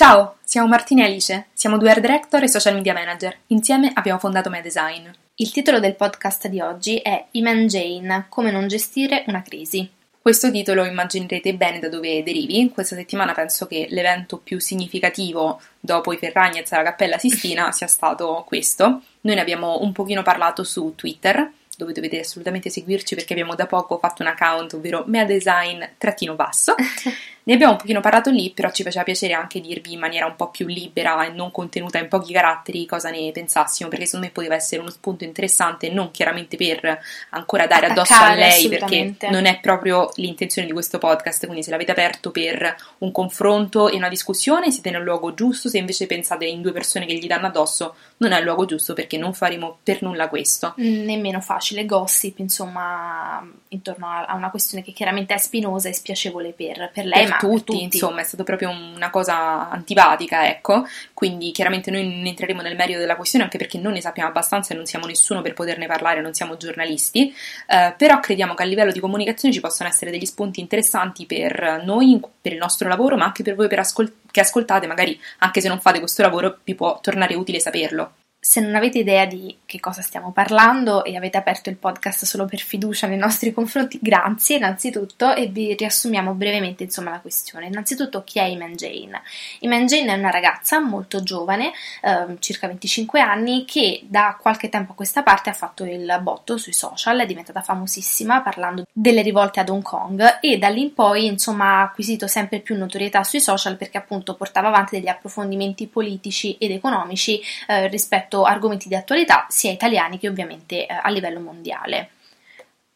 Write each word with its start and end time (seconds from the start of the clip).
Ciao, 0.00 0.36
siamo 0.42 0.66
Martina 0.66 1.02
e 1.02 1.08
Alice, 1.08 1.48
siamo 1.52 1.76
due 1.76 1.90
art 1.90 2.00
director 2.00 2.42
e 2.42 2.48
social 2.48 2.72
media 2.72 2.94
manager. 2.94 3.36
Insieme 3.48 3.90
abbiamo 3.92 4.18
fondato 4.18 4.48
Medesign. 4.48 5.06
Il 5.34 5.52
titolo 5.52 5.78
del 5.78 5.94
podcast 5.94 6.48
di 6.48 6.58
oggi 6.58 6.96
è 6.96 7.26
Iman 7.32 7.66
Jane, 7.66 8.24
come 8.30 8.50
non 8.50 8.66
gestire 8.66 9.24
una 9.26 9.42
crisi. 9.42 9.86
Questo 10.18 10.50
titolo 10.50 10.86
immaginerete 10.86 11.52
bene 11.52 11.80
da 11.80 11.90
dove 11.90 12.22
derivi. 12.22 12.70
Questa 12.72 12.96
settimana 12.96 13.34
penso 13.34 13.66
che 13.66 13.88
l'evento 13.90 14.38
più 14.38 14.58
significativo 14.58 15.60
dopo 15.78 16.14
i 16.14 16.16
Ferragnez 16.16 16.72
alla 16.72 16.84
Cappella 16.84 17.18
Sistina 17.18 17.70
sia 17.70 17.86
stato 17.86 18.42
questo. 18.46 19.02
Noi 19.20 19.34
ne 19.34 19.40
abbiamo 19.42 19.82
un 19.82 19.92
pochino 19.92 20.22
parlato 20.22 20.64
su 20.64 20.94
Twitter, 20.96 21.52
dove 21.76 21.92
dovete 21.92 22.20
assolutamente 22.20 22.70
seguirci 22.70 23.14
perché 23.14 23.34
abbiamo 23.34 23.54
da 23.54 23.66
poco 23.66 23.98
fatto 23.98 24.22
un 24.22 24.28
account, 24.28 24.72
ovvero 24.72 25.04
meadesign-basso. 25.06 26.74
Ne 27.44 27.54
abbiamo 27.54 27.72
un 27.72 27.78
pochino 27.78 28.00
parlato 28.00 28.30
lì, 28.30 28.50
però 28.50 28.70
ci 28.70 28.82
faceva 28.82 29.04
piacere 29.04 29.32
anche 29.32 29.60
dirvi 29.60 29.92
in 29.92 29.98
maniera 29.98 30.26
un 30.26 30.36
po' 30.36 30.50
più 30.50 30.66
libera 30.66 31.24
e 31.24 31.30
non 31.30 31.50
contenuta 31.50 31.98
in 31.98 32.08
pochi 32.08 32.32
caratteri 32.32 32.86
cosa 32.86 33.10
ne 33.10 33.30
pensassimo, 33.32 33.88
perché 33.88 34.04
secondo 34.04 34.26
me 34.26 34.32
poteva 34.32 34.54
essere 34.54 34.80
uno 34.80 34.90
spunto 34.90 35.24
interessante, 35.24 35.90
non 35.90 36.10
chiaramente 36.10 36.56
per 36.56 36.98
ancora 37.30 37.66
dare 37.66 37.86
addosso 37.86 38.14
a 38.14 38.34
lei, 38.34 38.68
perché 38.68 39.16
non 39.30 39.46
è 39.46 39.58
proprio 39.60 40.10
l'intenzione 40.16 40.66
di 40.66 40.72
questo 40.72 40.98
podcast, 40.98 41.44
quindi 41.46 41.62
se 41.62 41.70
l'avete 41.70 41.92
aperto 41.92 42.30
per 42.30 42.76
un 42.98 43.10
confronto 43.10 43.88
e 43.88 43.96
una 43.96 44.08
discussione 44.08 44.70
siete 44.70 44.90
nel 44.90 45.02
luogo 45.02 45.34
giusto, 45.34 45.68
se 45.68 45.78
invece 45.78 46.06
pensate 46.06 46.44
in 46.44 46.60
due 46.60 46.72
persone 46.72 47.06
che 47.06 47.14
gli 47.14 47.26
danno 47.26 47.46
addosso 47.46 47.94
non 48.18 48.32
è 48.32 48.38
il 48.38 48.44
luogo 48.44 48.66
giusto 48.66 48.92
perché 48.92 49.16
non 49.16 49.32
faremo 49.32 49.78
per 49.82 50.02
nulla 50.02 50.28
questo. 50.28 50.74
Mm, 50.80 51.04
nemmeno 51.04 51.40
facile, 51.40 51.86
gossip, 51.86 52.38
insomma, 52.38 53.46
intorno 53.68 54.06
a 54.08 54.34
una 54.34 54.50
questione 54.50 54.84
che 54.84 54.92
chiaramente 54.92 55.34
è 55.34 55.38
spinosa 55.38 55.88
e 55.88 55.94
spiacevole 55.94 56.52
per, 56.52 56.90
per 56.92 57.06
lei, 57.06 57.22
per 57.22 57.28
ma 57.30 57.36
tutti, 57.48 57.64
tutti, 57.64 57.82
insomma, 57.82 58.20
è 58.20 58.24
stata 58.24 58.44
proprio 58.44 58.70
una 58.70 59.10
cosa 59.10 59.68
antipatica, 59.68 60.48
ecco. 60.48 60.86
Quindi 61.14 61.50
chiaramente 61.52 61.90
noi 61.90 62.08
non 62.08 62.26
entreremo 62.26 62.62
nel 62.62 62.76
merito 62.76 62.98
della 62.98 63.16
questione 63.16 63.44
anche 63.44 63.58
perché 63.58 63.78
non 63.78 63.92
ne 63.92 64.00
sappiamo 64.00 64.28
abbastanza 64.28 64.72
e 64.72 64.76
non 64.76 64.86
siamo 64.86 65.06
nessuno 65.06 65.42
per 65.42 65.54
poterne 65.54 65.86
parlare, 65.86 66.20
non 66.20 66.34
siamo 66.34 66.56
giornalisti, 66.56 67.34
eh, 67.66 67.94
però 67.96 68.20
crediamo 68.20 68.54
che 68.54 68.62
a 68.62 68.66
livello 68.66 68.92
di 68.92 69.00
comunicazione 69.00 69.54
ci 69.54 69.60
possano 69.60 69.88
essere 69.88 70.10
degli 70.10 70.26
spunti 70.26 70.60
interessanti 70.60 71.26
per 71.26 71.82
noi, 71.84 72.20
per 72.40 72.52
il 72.52 72.58
nostro 72.58 72.88
lavoro, 72.88 73.16
ma 73.16 73.24
anche 73.24 73.42
per 73.42 73.54
voi 73.54 73.68
per 73.68 73.80
ascol- 73.80 74.12
che 74.30 74.40
ascoltate, 74.40 74.86
magari 74.86 75.18
anche 75.38 75.60
se 75.60 75.68
non 75.68 75.80
fate 75.80 75.98
questo 75.98 76.22
lavoro, 76.22 76.58
vi 76.64 76.74
può 76.74 77.00
tornare 77.00 77.34
utile 77.34 77.60
saperlo. 77.60 78.12
Se 78.42 78.58
non 78.62 78.74
avete 78.74 79.00
idea 79.00 79.26
di 79.26 79.54
che 79.66 79.80
cosa 79.80 80.00
stiamo 80.00 80.32
parlando 80.32 81.04
e 81.04 81.14
avete 81.14 81.36
aperto 81.36 81.68
il 81.68 81.76
podcast 81.76 82.24
solo 82.24 82.46
per 82.46 82.60
fiducia 82.60 83.06
nei 83.06 83.18
nostri 83.18 83.52
confronti, 83.54 83.98
grazie 84.00 84.56
innanzitutto 84.56 85.34
e 85.34 85.48
vi 85.48 85.74
riassumiamo 85.74 86.32
brevemente 86.32 86.84
insomma 86.84 87.10
la 87.10 87.20
questione. 87.20 87.66
Innanzitutto 87.66 88.24
chi 88.24 88.38
è 88.38 88.44
Iman 88.44 88.76
Jane? 88.76 89.20
Iman 89.58 89.84
Jane 89.84 90.14
è 90.14 90.16
una 90.16 90.30
ragazza 90.30 90.80
molto 90.80 91.22
giovane, 91.22 91.72
eh, 92.00 92.36
circa 92.38 92.66
25 92.66 93.20
anni, 93.20 93.66
che 93.66 94.00
da 94.04 94.38
qualche 94.40 94.70
tempo 94.70 94.92
a 94.92 94.94
questa 94.94 95.22
parte 95.22 95.50
ha 95.50 95.54
fatto 95.54 95.84
il 95.84 96.18
botto 96.22 96.56
sui 96.56 96.72
social, 96.72 97.18
è 97.18 97.26
diventata 97.26 97.60
famosissima 97.60 98.40
parlando 98.40 98.86
delle 98.90 99.20
rivolte 99.20 99.60
ad 99.60 99.68
Hong 99.68 99.82
Kong 99.82 100.38
e 100.40 100.56
da 100.56 100.68
lì 100.68 100.80
in 100.80 100.94
poi 100.94 101.26
insomma 101.26 101.80
ha 101.80 101.82
acquisito 101.82 102.26
sempre 102.26 102.60
più 102.60 102.74
notorietà 102.78 103.22
sui 103.22 103.40
social 103.40 103.76
perché 103.76 103.98
appunto 103.98 104.34
portava 104.34 104.68
avanti 104.68 104.96
degli 104.96 105.08
approfondimenti 105.08 105.86
politici 105.88 106.56
ed 106.58 106.70
economici 106.70 107.38
eh, 107.66 107.86
rispetto 107.88 108.28
a 108.38 108.50
argomenti 108.50 108.88
di 108.88 108.94
attualità 108.94 109.46
sia 109.48 109.70
italiani 109.70 110.18
che 110.18 110.28
ovviamente 110.28 110.86
eh, 110.86 111.00
a 111.02 111.08
livello 111.10 111.40
mondiale 111.40 112.10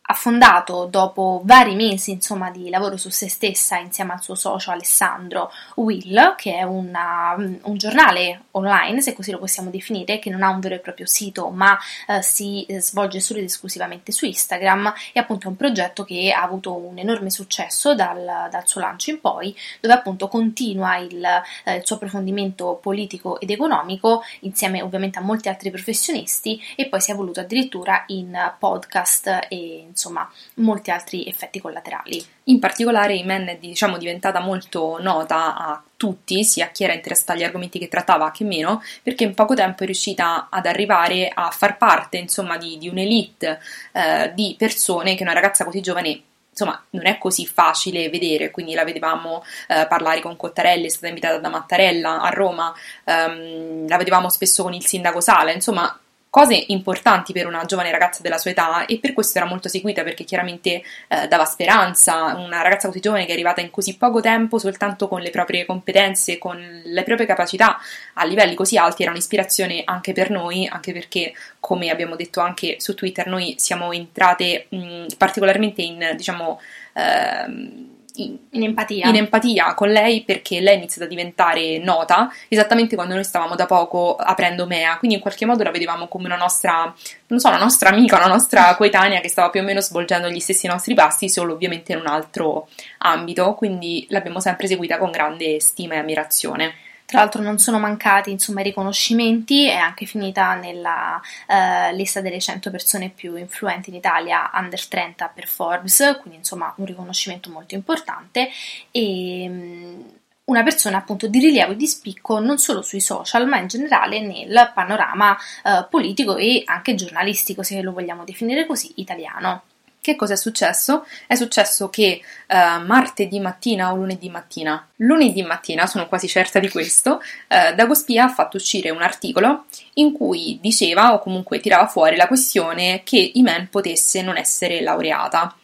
ha 0.06 0.14
fondato 0.14 0.84
dopo 0.84 1.40
vari 1.44 1.74
mesi 1.74 2.10
insomma, 2.10 2.50
di 2.50 2.68
lavoro 2.68 2.98
su 2.98 3.08
se 3.08 3.28
stessa 3.28 3.78
insieme 3.78 4.12
al 4.12 4.22
suo 4.22 4.34
socio 4.34 4.70
Alessandro 4.70 5.50
Will, 5.76 6.34
che 6.36 6.56
è 6.56 6.62
una, 6.62 7.34
un 7.36 7.76
giornale 7.76 8.42
online, 8.52 9.00
se 9.00 9.14
così 9.14 9.30
lo 9.30 9.38
possiamo 9.38 9.70
definire, 9.70 10.18
che 10.18 10.28
non 10.28 10.42
ha 10.42 10.50
un 10.50 10.60
vero 10.60 10.74
e 10.74 10.80
proprio 10.80 11.06
sito 11.06 11.48
ma 11.48 11.78
eh, 12.06 12.20
si 12.22 12.66
svolge 12.78 13.20
solo 13.20 13.38
ed 13.38 13.46
esclusivamente 13.46 14.12
su 14.12 14.26
Instagram. 14.26 14.92
E 15.12 15.20
appunto 15.20 15.46
è 15.46 15.50
un 15.50 15.56
progetto 15.56 16.04
che 16.04 16.32
ha 16.32 16.42
avuto 16.42 16.76
un 16.76 16.98
enorme 16.98 17.30
successo 17.30 17.94
dal, 17.94 18.48
dal 18.50 18.66
suo 18.66 18.82
lancio 18.82 19.10
in 19.10 19.20
poi, 19.20 19.56
dove 19.80 19.94
appunto 19.94 20.28
continua 20.28 20.98
il, 20.98 21.24
eh, 21.64 21.76
il 21.76 21.86
suo 21.86 21.96
approfondimento 21.96 22.78
politico 22.80 23.40
ed 23.40 23.50
economico 23.50 24.22
insieme 24.40 24.82
ovviamente 24.82 25.18
a 25.18 25.22
molti 25.22 25.48
altri 25.48 25.70
professionisti 25.70 26.60
e 26.76 26.88
poi 26.88 27.00
si 27.00 27.10
è 27.10 27.14
evoluto 27.14 27.40
addirittura 27.40 28.04
in 28.08 28.36
podcast 28.58 29.46
e 29.48 29.86
insomma 29.94 30.28
molti 30.56 30.90
altri 30.90 31.24
effetti 31.26 31.60
collaterali. 31.60 32.22
In 32.44 32.58
particolare 32.58 33.14
Imen 33.14 33.46
è 33.46 33.56
diciamo, 33.56 33.96
diventata 33.96 34.40
molto 34.40 34.98
nota 35.00 35.56
a 35.56 35.82
tutti, 35.96 36.44
sia 36.44 36.66
a 36.66 36.68
chi 36.68 36.84
era 36.84 36.92
interessato 36.92 37.32
agli 37.32 37.44
argomenti 37.44 37.78
che 37.78 37.88
trattava 37.88 38.30
che 38.32 38.44
meno, 38.44 38.82
perché 39.02 39.24
in 39.24 39.34
poco 39.34 39.54
tempo 39.54 39.84
è 39.84 39.86
riuscita 39.86 40.48
ad 40.50 40.66
arrivare 40.66 41.30
a 41.32 41.50
far 41.50 41.78
parte 41.78 42.18
insomma, 42.18 42.58
di, 42.58 42.76
di 42.76 42.88
un'elite 42.88 43.60
eh, 43.92 44.32
di 44.34 44.54
persone 44.58 45.14
che 45.14 45.22
una 45.22 45.32
ragazza 45.32 45.64
così 45.64 45.80
giovane 45.80 46.22
insomma 46.50 46.80
non 46.90 47.06
è 47.06 47.18
così 47.18 47.46
facile 47.46 48.08
vedere, 48.08 48.50
quindi 48.50 48.74
la 48.74 48.84
vedevamo 48.84 49.42
eh, 49.66 49.86
parlare 49.88 50.20
con 50.20 50.36
Cottarelli, 50.36 50.86
è 50.86 50.88
stata 50.88 51.08
invitata 51.08 51.38
da 51.38 51.48
Mattarella 51.48 52.20
a 52.20 52.28
Roma, 52.28 52.72
ehm, 53.04 53.88
la 53.88 53.96
vedevamo 53.96 54.30
spesso 54.30 54.62
con 54.62 54.72
il 54.72 54.86
sindaco 54.86 55.20
Sala, 55.20 55.50
insomma 55.50 55.98
cose 56.34 56.64
importanti 56.66 57.32
per 57.32 57.46
una 57.46 57.64
giovane 57.64 57.92
ragazza 57.92 58.20
della 58.20 58.38
sua 58.38 58.50
età 58.50 58.86
e 58.86 58.98
per 58.98 59.12
questo 59.12 59.38
era 59.38 59.46
molto 59.46 59.68
seguita 59.68 60.02
perché 60.02 60.24
chiaramente 60.24 60.82
eh, 61.06 61.28
dava 61.28 61.44
speranza, 61.44 62.34
una 62.34 62.60
ragazza 62.60 62.88
così 62.88 62.98
giovane 62.98 63.22
che 63.24 63.30
è 63.30 63.34
arrivata 63.34 63.60
in 63.60 63.70
così 63.70 63.96
poco 63.96 64.20
tempo 64.20 64.58
soltanto 64.58 65.06
con 65.06 65.20
le 65.20 65.30
proprie 65.30 65.64
competenze, 65.64 66.38
con 66.38 66.58
le 66.84 67.02
proprie 67.04 67.28
capacità 67.28 67.78
a 68.14 68.24
livelli 68.24 68.56
così 68.56 68.76
alti 68.76 69.02
era 69.02 69.12
un'ispirazione 69.12 69.82
anche 69.84 70.12
per 70.12 70.30
noi, 70.30 70.66
anche 70.66 70.92
perché 70.92 71.32
come 71.60 71.90
abbiamo 71.90 72.16
detto 72.16 72.40
anche 72.40 72.80
su 72.80 72.94
Twitter 72.94 73.28
noi 73.28 73.54
siamo 73.58 73.92
entrate 73.92 74.66
mh, 74.70 75.06
particolarmente 75.16 75.82
in 75.82 76.14
diciamo 76.16 76.60
eh, 76.94 77.93
in, 78.16 78.36
in, 78.50 78.62
empatia. 78.62 79.08
in, 79.08 79.16
empatia. 79.16 79.74
con 79.74 79.90
lei 79.90 80.22
perché 80.22 80.60
lei 80.60 80.74
è 80.74 80.76
iniziata 80.76 81.06
a 81.06 81.08
diventare 81.08 81.78
nota 81.78 82.30
esattamente 82.48 82.94
quando 82.94 83.14
noi 83.14 83.24
stavamo 83.24 83.54
da 83.54 83.66
poco 83.66 84.16
aprendo 84.16 84.66
Mea, 84.66 84.98
quindi 84.98 85.16
in 85.16 85.22
qualche 85.22 85.46
modo 85.46 85.62
la 85.62 85.70
vedevamo 85.70 86.06
come 86.06 86.26
una 86.26 86.36
nostra, 86.36 86.94
non 87.26 87.38
so, 87.40 87.48
una 87.48 87.58
nostra 87.58 87.88
amica, 87.88 88.16
una 88.16 88.26
nostra 88.26 88.74
coetanea 88.76 89.20
che 89.20 89.28
stava 89.28 89.50
più 89.50 89.60
o 89.60 89.64
meno 89.64 89.80
svolgendo 89.80 90.28
gli 90.28 90.40
stessi 90.40 90.66
nostri 90.66 90.94
passi, 90.94 91.28
solo 91.28 91.54
ovviamente 91.54 91.92
in 91.92 91.98
un 91.98 92.06
altro 92.06 92.68
ambito, 92.98 93.54
quindi 93.54 94.06
l'abbiamo 94.10 94.40
sempre 94.40 94.66
seguita 94.66 94.98
con 94.98 95.10
grande 95.10 95.60
stima 95.60 95.94
e 95.94 95.98
ammirazione. 95.98 96.74
Tra 97.06 97.18
l'altro 97.20 97.42
non 97.42 97.58
sono 97.58 97.78
mancati 97.78 98.30
insomma, 98.30 98.60
i 98.60 98.64
riconoscimenti, 98.64 99.68
è 99.68 99.76
anche 99.76 100.06
finita 100.06 100.54
nella 100.54 101.20
uh, 101.46 101.94
lista 101.94 102.20
delle 102.20 102.40
100 102.40 102.70
persone 102.70 103.10
più 103.10 103.36
influenti 103.36 103.90
in 103.90 103.96
Italia 103.96 104.50
under 104.54 104.86
30 104.86 105.28
per 105.28 105.46
Forbes, 105.46 106.18
quindi 106.20 106.38
insomma 106.38 106.72
un 106.76 106.86
riconoscimento 106.86 107.50
molto 107.50 107.74
importante 107.74 108.48
e 108.90 109.46
um, 109.48 110.12
una 110.44 110.62
persona 110.62 110.98
appunto 110.98 111.26
di 111.26 111.38
rilievo 111.38 111.72
e 111.72 111.76
di 111.76 111.86
spicco 111.86 112.38
non 112.38 112.58
solo 112.58 112.82
sui 112.82 113.00
social 113.00 113.46
ma 113.46 113.58
in 113.58 113.66
generale 113.66 114.20
nel 114.20 114.72
panorama 114.74 115.36
uh, 115.64 115.88
politico 115.88 116.36
e 116.36 116.62
anche 116.66 116.94
giornalistico 116.94 117.62
se 117.62 117.80
lo 117.82 117.92
vogliamo 117.92 118.24
definire 118.24 118.66
così 118.66 118.92
italiano. 118.96 119.62
Che 120.04 120.16
cosa 120.16 120.34
è 120.34 120.36
successo? 120.36 121.06
È 121.26 121.34
successo 121.34 121.88
che 121.88 122.20
uh, 122.46 122.84
martedì 122.84 123.40
mattina 123.40 123.90
o 123.90 123.96
lunedì 123.96 124.28
mattina, 124.28 124.86
lunedì 124.96 125.42
mattina, 125.42 125.86
sono 125.86 126.08
quasi 126.08 126.28
certa 126.28 126.58
di 126.58 126.68
questo, 126.68 127.22
uh, 127.48 127.74
Dagospia 127.74 128.24
ha 128.24 128.28
fatto 128.28 128.58
uscire 128.58 128.90
un 128.90 129.00
articolo 129.00 129.64
in 129.94 130.12
cui 130.12 130.58
diceva 130.60 131.14
o 131.14 131.20
comunque 131.20 131.58
tirava 131.58 131.86
fuori 131.86 132.16
la 132.16 132.26
questione 132.26 133.00
che 133.02 133.30
Imen 133.32 133.68
potesse 133.70 134.20
non 134.20 134.36
essere 134.36 134.82
laureata 134.82 135.56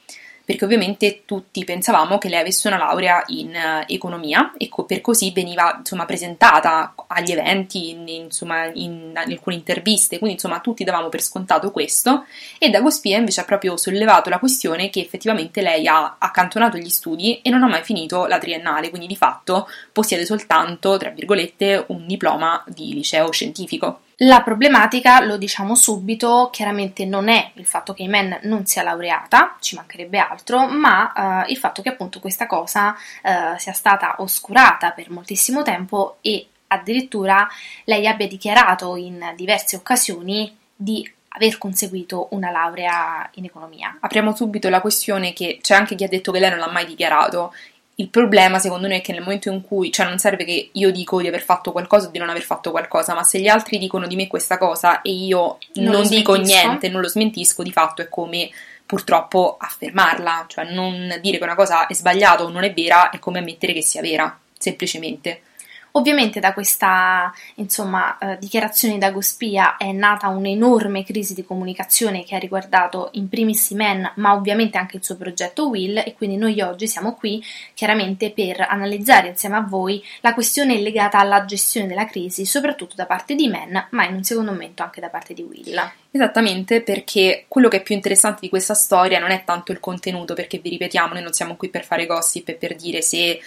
perché 0.44 0.64
ovviamente 0.64 1.22
tutti 1.24 1.64
pensavamo 1.64 2.18
che 2.18 2.28
lei 2.28 2.40
avesse 2.40 2.68
una 2.68 2.78
laurea 2.78 3.22
in 3.28 3.48
uh, 3.50 3.84
economia 3.86 4.52
e 4.56 4.68
co- 4.68 4.84
per 4.84 5.00
così 5.00 5.32
veniva 5.32 5.76
insomma, 5.78 6.04
presentata 6.04 6.94
agli 7.06 7.32
eventi, 7.32 7.90
in, 7.90 8.08
insomma, 8.08 8.66
in, 8.66 9.12
in, 9.14 9.32
alcune 9.32 9.56
interviste, 9.56 10.19
quindi 10.19 10.37
insomma 10.37 10.60
tutti 10.60 10.84
davamo 10.84 11.08
per 11.08 11.22
scontato 11.22 11.70
questo. 11.70 12.25
E 12.58 12.70
Dagospia 12.70 13.19
invece 13.19 13.40
ha 13.40 13.44
proprio 13.44 13.76
sollevato 13.76 14.28
la 14.31 14.38
questione 14.38 14.90
che 14.90 15.00
effettivamente 15.00 15.60
lei 15.60 15.87
ha 15.87 16.16
accantonato 16.19 16.76
gli 16.76 16.88
studi 16.88 17.40
e 17.43 17.50
non 17.50 17.62
ha 17.62 17.69
mai 17.69 17.82
finito 17.82 18.26
la 18.26 18.38
triennale, 18.38 18.90
quindi 18.90 19.06
di 19.06 19.16
fatto 19.16 19.69
possiede 19.93 20.25
soltanto, 20.25 20.96
tra 20.96 21.10
virgolette, 21.10 21.84
un 21.88 22.06
diploma 22.06 22.62
di 22.66 22.93
liceo 22.94 23.31
scientifico. 23.31 24.00
La 24.22 24.43
problematica, 24.43 25.25
lo 25.25 25.38
diciamo 25.38 25.75
subito, 25.75 26.50
chiaramente 26.52 27.06
non 27.06 27.28
è 27.28 27.52
il 27.55 27.64
fatto 27.64 27.94
che 27.94 28.02
Imen 28.02 28.40
non 28.43 28.67
sia 28.67 28.82
laureata, 28.82 29.56
ci 29.61 29.76
mancherebbe 29.76 30.19
altro, 30.19 30.67
ma 30.67 31.44
uh, 31.46 31.50
il 31.50 31.56
fatto 31.56 31.81
che 31.81 31.88
appunto 31.88 32.20
questa 32.20 32.46
cosa 32.46 32.90
uh, 32.90 33.56
sia 33.56 33.72
stata 33.72 34.17
oscurata 34.19 34.90
per 34.90 35.11
moltissimo 35.11 35.62
tempo 35.62 36.19
e 36.20 36.46
addirittura 36.67 37.49
lei 37.84 38.06
abbia 38.06 38.28
dichiarato 38.28 38.94
in 38.96 39.32
diverse 39.37 39.76
occasioni 39.76 40.55
di 40.76 41.11
aver 41.28 41.56
conseguito 41.56 42.28
una 42.32 42.50
laurea 42.50 43.26
in 43.34 43.46
economia. 43.46 43.96
Apriamo 44.00 44.34
subito 44.34 44.69
la 44.69 44.82
questione 44.82 45.32
che 45.32 45.61
c'è 45.62 45.75
anche 45.75 45.94
chi 45.94 46.05
ha 46.05 46.08
detto 46.08 46.31
che 46.31 46.40
lei 46.40 46.50
non 46.50 46.58
l'ha 46.58 46.70
mai 46.70 46.84
dichiarato 46.84 47.55
Il 48.00 48.08
problema, 48.08 48.58
secondo 48.58 48.87
noi, 48.87 48.97
è 48.97 49.00
che 49.02 49.12
nel 49.12 49.20
momento 49.20 49.50
in 49.50 49.61
cui, 49.61 49.93
cioè 49.93 50.06
non 50.06 50.19
serve 50.19 50.44
che 50.44 50.70
io 50.73 50.91
dico 50.91 51.20
di 51.20 51.29
aver 51.29 51.43
fatto 51.43 51.70
qualcosa 51.70 52.08
o 52.08 52.11
di 52.11 52.19
non 52.19 52.31
aver 52.31 52.43
fatto 52.43 52.70
qualcosa, 52.70 53.12
ma 53.12 53.23
se 53.23 53.38
gli 53.38 53.47
altri 53.47 53.76
dicono 53.76 54.06
di 54.06 54.17
me 54.17 54.26
questa 54.26 54.56
cosa 54.56 55.02
e 55.02 55.11
io 55.11 55.58
non, 55.75 55.93
non 55.93 56.08
dico 56.08 56.35
niente, 56.35 56.88
non 56.88 57.02
lo 57.02 57.08
smentisco, 57.08 57.62
di 57.62 57.70
fatto 57.70 58.00
è 58.00 58.08
come 58.08 58.50
purtroppo 58.87 59.58
affermarla, 59.61 60.47
cioè 60.49 60.73
non 60.73 61.19
dire 61.20 61.37
che 61.37 61.44
una 61.44 61.55
cosa 61.55 61.87
è 61.87 61.93
sbagliata 61.93 62.43
o 62.43 62.49
non 62.49 62.64
è 62.64 62.73
vera 62.73 63.11
è 63.11 63.19
come 63.19 63.41
ammettere 63.41 63.75
che 63.75 63.82
sia 63.82 64.00
vera, 64.00 64.37
semplicemente. 64.56 65.43
Ovviamente 65.92 66.40
da 66.40 66.52
questa 66.52 67.32
insomma, 67.56 68.16
eh, 68.19 68.38
dichiarazione 68.38 68.98
da 68.98 69.10
Gospia 69.10 69.76
è 69.76 69.92
nata 69.92 70.28
un'enorme 70.28 71.04
crisi 71.04 71.34
di 71.34 71.44
comunicazione 71.44 72.25
che 72.25 72.37
ha 72.37 72.38
riguardato 72.38 73.08
in 73.12 73.28
primis 73.28 73.70
Men, 73.72 74.12
ma 74.16 74.34
ovviamente 74.34 74.78
anche 74.78 74.96
il 74.96 75.04
suo 75.04 75.16
progetto 75.16 75.69
Will 75.69 75.98
e 75.98 76.14
quindi 76.16 76.37
noi 76.37 76.60
oggi 76.60 76.87
siamo 76.87 77.14
qui 77.14 77.42
chiaramente 77.75 78.31
per 78.31 78.60
analizzare 78.60 79.28
insieme 79.28 79.56
a 79.56 79.66
voi 79.66 80.02
la 80.20 80.34
questione 80.34 80.78
legata 80.78 81.19
alla 81.19 81.44
gestione 81.44 81.88
della 81.88 82.06
crisi, 82.06 82.44
soprattutto 82.44 82.94
da 82.94 83.06
parte 83.06 83.34
di 83.34 83.48
Men, 83.48 83.88
ma 83.90 84.06
in 84.06 84.14
un 84.14 84.22
secondo 84.22 84.52
momento 84.52 84.82
anche 84.82 85.00
da 85.00 85.08
parte 85.08 85.34
di 85.34 85.43
Will. 85.43 86.00
Esattamente 86.12 86.82
perché 86.82 87.44
quello 87.46 87.68
che 87.68 87.76
è 87.76 87.82
più 87.82 87.94
interessante 87.94 88.40
di 88.40 88.48
questa 88.48 88.74
storia 88.74 89.20
non 89.20 89.30
è 89.30 89.44
tanto 89.44 89.70
il 89.70 89.78
contenuto, 89.78 90.34
perché 90.34 90.58
vi 90.58 90.70
ripetiamo, 90.70 91.12
noi 91.12 91.22
non 91.22 91.32
siamo 91.32 91.54
qui 91.54 91.68
per 91.68 91.84
fare 91.84 92.06
gossip 92.06 92.48
e 92.48 92.54
per 92.54 92.74
dire 92.74 93.00
se 93.00 93.30
eh, 93.30 93.40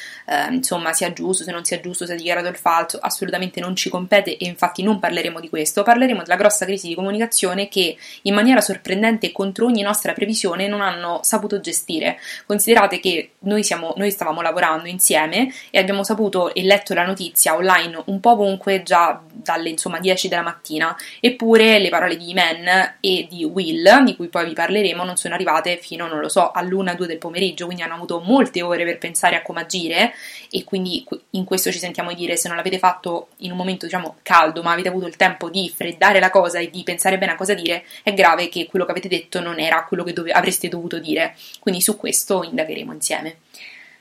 insomma 0.49 0.93
sia 0.93 1.11
giusto, 1.11 1.43
se 1.43 1.51
non 1.51 1.65
sia 1.65 1.81
giusto, 1.81 2.05
se 2.05 2.13
ha 2.13 2.15
dichiarato 2.15 2.47
il 2.47 2.55
falso, 2.55 2.99
assolutamente 2.99 3.59
non 3.59 3.75
ci 3.75 3.89
compete 3.89 4.37
e 4.37 4.45
infatti 4.45 4.81
non 4.81 4.97
parleremo 4.97 5.41
di 5.41 5.49
questo, 5.49 5.83
parleremo 5.83 6.23
della 6.23 6.37
grossa 6.37 6.63
crisi 6.63 6.87
di 6.87 6.95
comunicazione 6.95 7.67
che 7.67 7.97
in 8.21 8.33
maniera 8.33 8.61
sorprendente 8.61 9.25
e 9.25 9.31
contro 9.33 9.65
ogni 9.65 9.81
nostra 9.81 10.13
previsione 10.13 10.69
non 10.69 10.79
hanno 10.79 11.19
saputo 11.21 11.59
gestire. 11.59 12.17
Considerate 12.45 13.01
che 13.01 13.31
noi, 13.39 13.65
siamo, 13.65 13.93
noi 13.97 14.09
stavamo 14.09 14.39
lavorando 14.41 14.87
insieme 14.87 15.51
e 15.69 15.79
abbiamo 15.79 16.05
saputo 16.05 16.53
e 16.53 16.63
letto 16.63 16.93
la 16.93 17.05
notizia 17.05 17.55
online 17.55 18.03
un 18.05 18.21
po' 18.21 18.31
ovunque 18.31 18.83
già 18.83 19.21
dalle 19.29 19.67
insomma 19.67 19.99
10 19.99 20.29
della 20.29 20.43
mattina, 20.43 20.95
eppure 21.19 21.77
le 21.79 21.89
parole 21.89 22.15
di 22.15 22.29
Imen 22.29 22.51
e 22.99 23.27
di 23.29 23.43
Will, 23.43 24.03
di 24.03 24.15
cui 24.15 24.27
poi 24.27 24.45
vi 24.45 24.53
parleremo, 24.53 25.03
non 25.03 25.15
sono 25.15 25.33
arrivate 25.33 25.77
fino, 25.77 26.07
non 26.07 26.19
lo 26.19 26.29
so, 26.29 26.51
all'una-due 26.51 27.07
del 27.07 27.17
pomeriggio, 27.17 27.65
quindi 27.65 27.83
hanno 27.83 27.95
avuto 27.95 28.19
molte 28.19 28.61
ore 28.61 28.83
per 28.83 28.97
pensare 28.97 29.35
a 29.35 29.41
come 29.41 29.61
agire 29.61 30.13
e 30.49 30.63
quindi 30.63 31.05
in 31.31 31.43
questo 31.43 31.71
ci 31.71 31.79
sentiamo 31.79 32.09
di 32.09 32.15
dire 32.15 32.37
se 32.37 32.47
non 32.47 32.57
l'avete 32.57 32.79
fatto 32.79 33.29
in 33.37 33.51
un 33.51 33.57
momento 33.57 33.85
diciamo 33.85 34.17
caldo, 34.21 34.61
ma 34.61 34.71
avete 34.71 34.89
avuto 34.89 35.07
il 35.07 35.15
tempo 35.15 35.49
di 35.49 35.71
freddare 35.73 36.19
la 36.19 36.29
cosa 36.29 36.59
e 36.59 36.69
di 36.69 36.83
pensare 36.83 37.17
bene 37.17 37.33
a 37.33 37.35
cosa 37.35 37.53
dire, 37.53 37.85
è 38.03 38.13
grave 38.13 38.49
che 38.49 38.67
quello 38.67 38.85
che 38.85 38.91
avete 38.91 39.07
detto 39.07 39.39
non 39.39 39.59
era 39.59 39.85
quello 39.85 40.03
che 40.03 40.13
dove- 40.13 40.31
avreste 40.31 40.67
dovuto 40.69 40.99
dire. 40.99 41.35
Quindi 41.59 41.81
su 41.81 41.97
questo 41.97 42.43
indagheremo 42.43 42.93
insieme. 42.93 43.37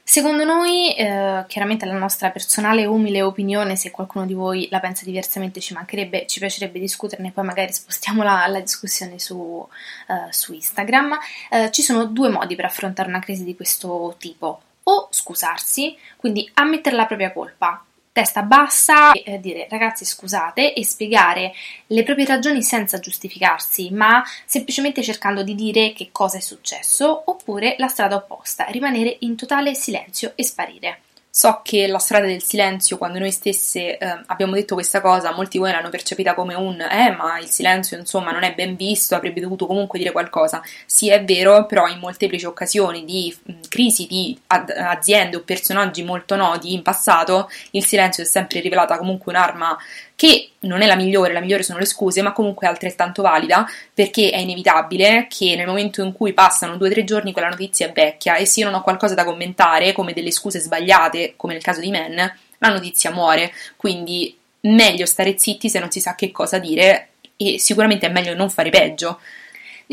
Secondo 0.04 0.44
noi, 0.44 0.94
eh, 0.94 1.44
chiaramente 1.46 1.86
la 1.86 1.96
nostra 1.96 2.30
personale 2.30 2.82
e 2.82 2.86
umile 2.86 3.22
opinione, 3.22 3.76
se 3.76 3.90
qualcuno 3.90 4.26
di 4.26 4.34
voi 4.34 4.66
la 4.70 4.80
pensa 4.80 5.04
diversamente 5.04 5.60
ci 5.60 5.72
mancherebbe, 5.72 6.26
ci 6.26 6.38
piacerebbe 6.38 6.78
discuterne, 6.78 7.30
poi 7.30 7.44
magari 7.44 7.72
spostiamo 7.72 8.22
la, 8.22 8.46
la 8.48 8.60
discussione 8.60 9.18
su, 9.18 9.66
eh, 10.08 10.32
su 10.32 10.52
Instagram, 10.52 11.18
eh, 11.50 11.70
ci 11.70 11.82
sono 11.82 12.04
due 12.04 12.28
modi 12.28 12.56
per 12.56 12.66
affrontare 12.66 13.08
una 13.08 13.20
crisi 13.20 13.44
di 13.44 13.56
questo 13.56 14.14
tipo. 14.18 14.62
O 14.84 15.08
scusarsi, 15.10 15.96
quindi 16.16 16.50
ammettere 16.54 16.96
la 16.96 17.06
propria 17.06 17.32
colpa, 17.32 17.84
testa 18.12 18.42
bassa 18.42 19.12
e 19.12 19.22
eh, 19.24 19.40
dire 19.40 19.66
ragazzi 19.70 20.04
scusate 20.04 20.74
e 20.74 20.84
spiegare 20.84 21.52
le 21.86 22.02
proprie 22.02 22.26
ragioni 22.26 22.62
senza 22.62 22.98
giustificarsi, 22.98 23.90
ma 23.90 24.22
semplicemente 24.44 25.02
cercando 25.02 25.42
di 25.42 25.54
dire 25.54 25.92
che 25.94 26.10
cosa 26.12 26.36
è 26.36 26.40
successo, 26.40 27.22
oppure 27.26 27.74
la 27.78 27.88
strada 27.88 28.16
opposta, 28.16 28.66
rimanere 28.66 29.16
in 29.20 29.34
totale 29.34 29.74
silenzio 29.74 30.32
e 30.34 30.44
sparire. 30.44 31.00
So 31.34 31.62
che 31.64 31.86
la 31.86 31.98
strada 31.98 32.26
del 32.26 32.42
silenzio, 32.42 32.98
quando 32.98 33.18
noi 33.18 33.30
stesse 33.30 33.96
eh, 33.96 34.22
abbiamo 34.26 34.52
detto 34.52 34.74
questa 34.74 35.00
cosa, 35.00 35.32
molti 35.32 35.52
di 35.52 35.60
voi 35.60 35.70
l'hanno 35.72 35.88
percepita 35.88 36.34
come 36.34 36.52
un 36.52 36.78
eh, 36.78 37.10
ma 37.16 37.38
il 37.38 37.46
silenzio 37.48 37.96
insomma 37.96 38.32
non 38.32 38.42
è 38.42 38.52
ben 38.52 38.76
visto, 38.76 39.14
avrebbe 39.14 39.40
dovuto 39.40 39.66
comunque 39.66 39.98
dire 39.98 40.12
qualcosa. 40.12 40.60
Sì, 40.84 41.08
è 41.08 41.24
vero, 41.24 41.64
però 41.64 41.86
in 41.86 42.00
molteplici 42.00 42.44
occasioni 42.44 43.06
di 43.06 43.34
mh, 43.44 43.52
crisi 43.70 44.06
di 44.06 44.38
ad- 44.48 44.74
aziende 44.76 45.36
o 45.36 45.40
personaggi 45.42 46.02
molto 46.02 46.36
noti 46.36 46.74
in 46.74 46.82
passato, 46.82 47.48
il 47.70 47.82
silenzio 47.82 48.24
è 48.24 48.26
sempre 48.26 48.60
rivelata 48.60 48.98
comunque 48.98 49.32
un'arma 49.32 49.74
che 50.14 50.50
non 50.60 50.82
è 50.82 50.86
la 50.86 50.94
migliore, 50.94 51.32
la 51.32 51.40
migliore 51.40 51.62
sono 51.62 51.78
le 51.78 51.84
scuse, 51.84 52.22
ma 52.22 52.32
comunque 52.32 52.66
è 52.66 52.70
altrettanto 52.70 53.22
valida 53.22 53.66
perché 53.92 54.30
è 54.30 54.38
inevitabile 54.38 55.26
che 55.28 55.56
nel 55.56 55.66
momento 55.66 56.02
in 56.02 56.12
cui 56.12 56.32
passano 56.32 56.76
due 56.76 56.88
o 56.88 56.90
tre 56.92 57.04
giorni 57.04 57.32
quella 57.32 57.48
notizia 57.48 57.88
è 57.88 57.92
vecchia 57.92 58.36
e 58.36 58.46
se 58.46 58.60
io 58.60 58.66
non 58.66 58.78
ho 58.78 58.82
qualcosa 58.82 59.14
da 59.14 59.24
commentare, 59.24 59.92
come 59.92 60.12
delle 60.12 60.30
scuse 60.30 60.60
sbagliate, 60.60 61.34
come 61.36 61.54
nel 61.54 61.62
caso 61.62 61.80
di 61.80 61.90
Men, 61.90 62.14
la 62.58 62.68
notizia 62.68 63.10
muore. 63.10 63.52
Quindi 63.76 64.36
meglio 64.60 65.06
stare 65.06 65.36
zitti 65.38 65.68
se 65.68 65.78
non 65.78 65.90
si 65.90 66.00
sa 66.00 66.14
che 66.14 66.30
cosa 66.30 66.58
dire 66.58 67.08
e 67.36 67.58
sicuramente 67.58 68.06
è 68.06 68.10
meglio 68.10 68.34
non 68.34 68.50
fare 68.50 68.70
peggio. 68.70 69.18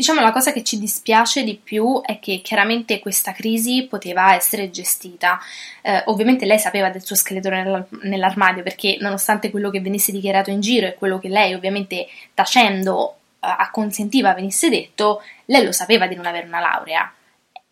Diciamo 0.00 0.22
la 0.22 0.32
cosa 0.32 0.54
che 0.54 0.64
ci 0.64 0.78
dispiace 0.78 1.44
di 1.44 1.60
più 1.62 2.00
è 2.02 2.20
che 2.20 2.40
chiaramente 2.42 3.00
questa 3.00 3.32
crisi 3.32 3.86
poteva 3.86 4.34
essere 4.34 4.70
gestita. 4.70 5.38
Eh, 5.82 6.04
ovviamente 6.06 6.46
lei 6.46 6.58
sapeva 6.58 6.88
del 6.88 7.04
suo 7.04 7.14
scheletro 7.14 7.86
nell'armadio 8.04 8.62
perché 8.62 8.96
nonostante 8.98 9.50
quello 9.50 9.68
che 9.68 9.82
venisse 9.82 10.10
dichiarato 10.10 10.48
in 10.48 10.62
giro 10.62 10.86
e 10.86 10.94
quello 10.94 11.18
che 11.18 11.28
lei 11.28 11.52
ovviamente 11.52 12.06
tacendo 12.32 13.16
eh, 13.40 13.46
acconsentiva 13.58 14.32
venisse 14.32 14.70
detto, 14.70 15.22
lei 15.44 15.66
lo 15.66 15.72
sapeva 15.72 16.06
di 16.06 16.14
non 16.14 16.24
avere 16.24 16.46
una 16.46 16.60
laurea 16.60 17.12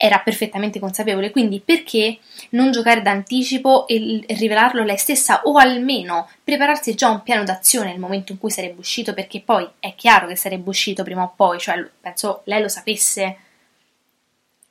era 0.00 0.20
perfettamente 0.20 0.78
consapevole, 0.78 1.32
quindi 1.32 1.60
perché 1.60 2.18
non 2.50 2.70
giocare 2.70 3.02
d'anticipo 3.02 3.88
e 3.88 4.24
rivelarlo 4.28 4.84
lei 4.84 4.96
stessa 4.96 5.42
o 5.42 5.56
almeno 5.56 6.30
prepararsi 6.44 6.94
già 6.94 7.08
un 7.08 7.24
piano 7.24 7.42
d'azione 7.42 7.90
nel 7.90 7.98
momento 7.98 8.30
in 8.30 8.38
cui 8.38 8.52
sarebbe 8.52 8.78
uscito, 8.78 9.12
perché 9.12 9.40
poi 9.40 9.68
è 9.80 9.96
chiaro 9.96 10.28
che 10.28 10.36
sarebbe 10.36 10.68
uscito 10.68 11.02
prima 11.02 11.24
o 11.24 11.32
poi, 11.34 11.58
cioè 11.58 11.84
penso 12.00 12.42
lei 12.44 12.62
lo 12.62 12.68
sapesse. 12.68 13.38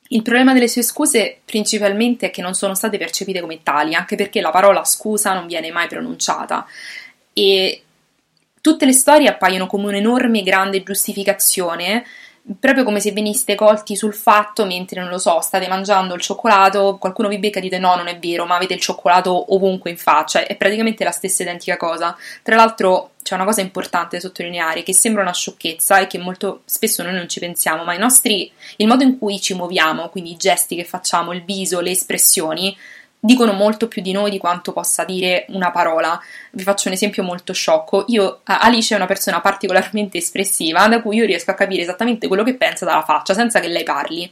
Il 0.08 0.22
problema 0.22 0.54
delle 0.54 0.66
sue 0.66 0.82
scuse 0.82 1.40
principalmente 1.44 2.28
è 2.28 2.30
che 2.30 2.40
non 2.40 2.54
sono 2.54 2.74
state 2.74 2.96
percepite 2.96 3.42
come 3.42 3.62
tali, 3.62 3.94
anche 3.94 4.16
perché 4.16 4.40
la 4.40 4.50
parola 4.50 4.82
scusa 4.84 5.34
non 5.34 5.46
viene 5.46 5.70
mai 5.70 5.88
pronunciata 5.88 6.66
e 7.34 7.82
tutte 8.62 8.86
le 8.86 8.92
storie 8.92 9.28
appaiono 9.28 9.66
come 9.66 9.88
un'enorme 9.88 10.42
grande 10.42 10.82
giustificazione 10.82 12.06
proprio 12.58 12.84
come 12.84 13.00
se 13.00 13.12
veniste 13.12 13.54
colti 13.54 13.96
sul 13.96 14.14
fatto 14.14 14.64
mentre, 14.64 15.00
non 15.00 15.10
lo 15.10 15.18
so, 15.18 15.40
state 15.40 15.68
mangiando 15.68 16.14
il 16.14 16.20
cioccolato, 16.20 16.96
qualcuno 16.98 17.28
vi 17.28 17.38
becca 17.38 17.58
e 17.58 17.62
dite 17.62 17.78
no, 17.78 17.94
non 17.96 18.08
è 18.08 18.18
vero, 18.18 18.46
ma 18.46 18.56
avete 18.56 18.74
il 18.74 18.80
cioccolato 18.80 19.54
ovunque 19.54 19.90
in 19.90 19.96
faccia, 19.96 20.46
è 20.46 20.56
praticamente 20.56 21.04
la 21.04 21.10
stessa 21.10 21.42
identica 21.42 21.76
cosa. 21.76 22.16
Tra 22.42 22.56
l'altro 22.56 23.10
c'è 23.22 23.34
una 23.34 23.44
cosa 23.44 23.60
importante 23.60 24.16
da 24.16 24.22
sottolineare 24.22 24.82
che 24.82 24.94
sembra 24.94 25.20
una 25.22 25.34
sciocchezza 25.34 25.98
e 25.98 26.06
che 26.06 26.16
molto 26.16 26.62
spesso 26.64 27.02
noi 27.02 27.12
non 27.12 27.28
ci 27.28 27.40
pensiamo, 27.40 27.84
ma 27.84 27.94
i 27.94 27.98
nostri, 27.98 28.50
il 28.76 28.86
modo 28.86 29.02
in 29.02 29.18
cui 29.18 29.40
ci 29.40 29.54
muoviamo, 29.54 30.08
quindi 30.08 30.30
i 30.32 30.36
gesti 30.36 30.76
che 30.76 30.84
facciamo, 30.84 31.32
il 31.32 31.44
viso, 31.44 31.80
le 31.80 31.90
espressioni, 31.90 32.74
dicono 33.20 33.52
molto 33.52 33.88
più 33.88 34.00
di 34.00 34.12
noi 34.12 34.30
di 34.30 34.38
quanto 34.38 34.72
possa 34.72 35.04
dire 35.04 35.46
una 35.48 35.70
parola. 35.70 36.20
Vi 36.52 36.62
faccio 36.62 36.88
un 36.88 36.94
esempio 36.94 37.22
molto 37.22 37.52
sciocco. 37.52 38.04
Io, 38.08 38.40
Alice 38.44 38.94
è 38.94 38.96
una 38.96 39.06
persona 39.06 39.40
particolarmente 39.40 40.18
espressiva, 40.18 40.86
da 40.88 41.02
cui 41.02 41.16
io 41.16 41.26
riesco 41.26 41.50
a 41.50 41.54
capire 41.54 41.82
esattamente 41.82 42.28
quello 42.28 42.44
che 42.44 42.54
pensa 42.54 42.84
dalla 42.84 43.02
faccia, 43.02 43.34
senza 43.34 43.60
che 43.60 43.68
lei 43.68 43.82
parli. 43.82 44.30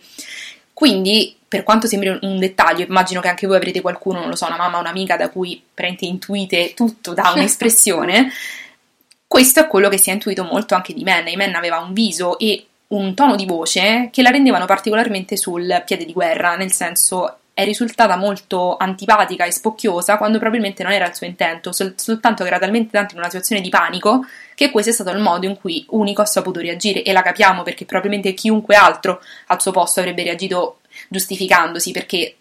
Quindi, 0.73 1.35
per 1.49 1.63
quanto 1.63 1.87
sembri 1.87 2.19
un 2.21 2.39
dettaglio, 2.39 2.85
immagino 2.85 3.21
che 3.21 3.29
anche 3.29 3.47
voi 3.47 3.57
avrete 3.57 3.81
qualcuno, 3.81 4.21
non 4.21 4.29
lo 4.29 4.37
so, 4.37 4.47
una 4.47 4.57
mamma, 4.57 4.79
un'amica 4.79 5.17
da 5.17 5.31
cui 5.31 5.61
prende 5.73 6.07
intuite 6.07 6.75
tutto 6.75 7.15
da 7.15 7.33
un'espressione. 7.35 8.31
Questo 9.27 9.61
è 9.61 9.67
quello 9.67 9.89
che 9.89 9.99
si 9.99 10.11
è 10.11 10.13
intuito 10.13 10.45
molto 10.45 10.75
anche 10.75 10.93
di 10.93 11.03
Men. 11.03 11.25
Men 11.35 11.55
aveva 11.55 11.79
un 11.79 11.93
viso 11.93 12.39
e 12.39 12.67
un 12.89 13.15
tono 13.15 13.35
di 13.35 13.47
voce 13.47 14.11
che 14.13 14.23
la 14.23 14.31
rendevano 14.31 14.67
particolarmente 14.67 15.37
sul 15.37 15.83
piede 15.85 16.05
di 16.05 16.13
guerra, 16.13 16.55
nel 16.55 16.71
senso 16.71 17.39
è 17.57 17.65
risultata 17.65 18.17
molto 18.17 18.77
antipatica 18.77 19.47
e 19.47 19.51
spocchiosa 19.51 20.19
quando 20.19 20.37
probabilmente 20.37 20.83
non 20.83 20.93
era 20.93 21.07
il 21.07 21.15
suo 21.15 21.27
intento, 21.27 21.73
sol- 21.73 21.95
soltanto 21.97 22.43
che 22.43 22.51
era 22.51 22.59
talmente 22.59 22.91
tanto 22.91 23.15
in 23.15 23.21
una 23.21 23.31
situazione 23.31 23.63
di 23.63 23.71
panico 23.71 24.27
che 24.55 24.71
questo 24.71 24.91
è 24.91 24.93
stato 24.93 25.09
il 25.09 25.23
modo 25.23 25.47
in 25.47 25.57
cui 25.57 25.83
Unico 25.89 26.21
ha 26.21 26.27
saputo 26.27 26.61
reagire 26.61 27.03
e 27.03 27.15
la 27.15 27.23
capiamo 27.23 27.63
perché 27.63 27.87
probabilmente 27.87 28.35
chiunque 28.35 28.75
altro 28.75 29.23
al 29.47 29.63
suo 29.63 29.71
posto 29.71 30.01
avrebbe 30.01 30.25
reagito 30.25 30.81
giustificandosi 31.09 31.93
perché 31.93 32.37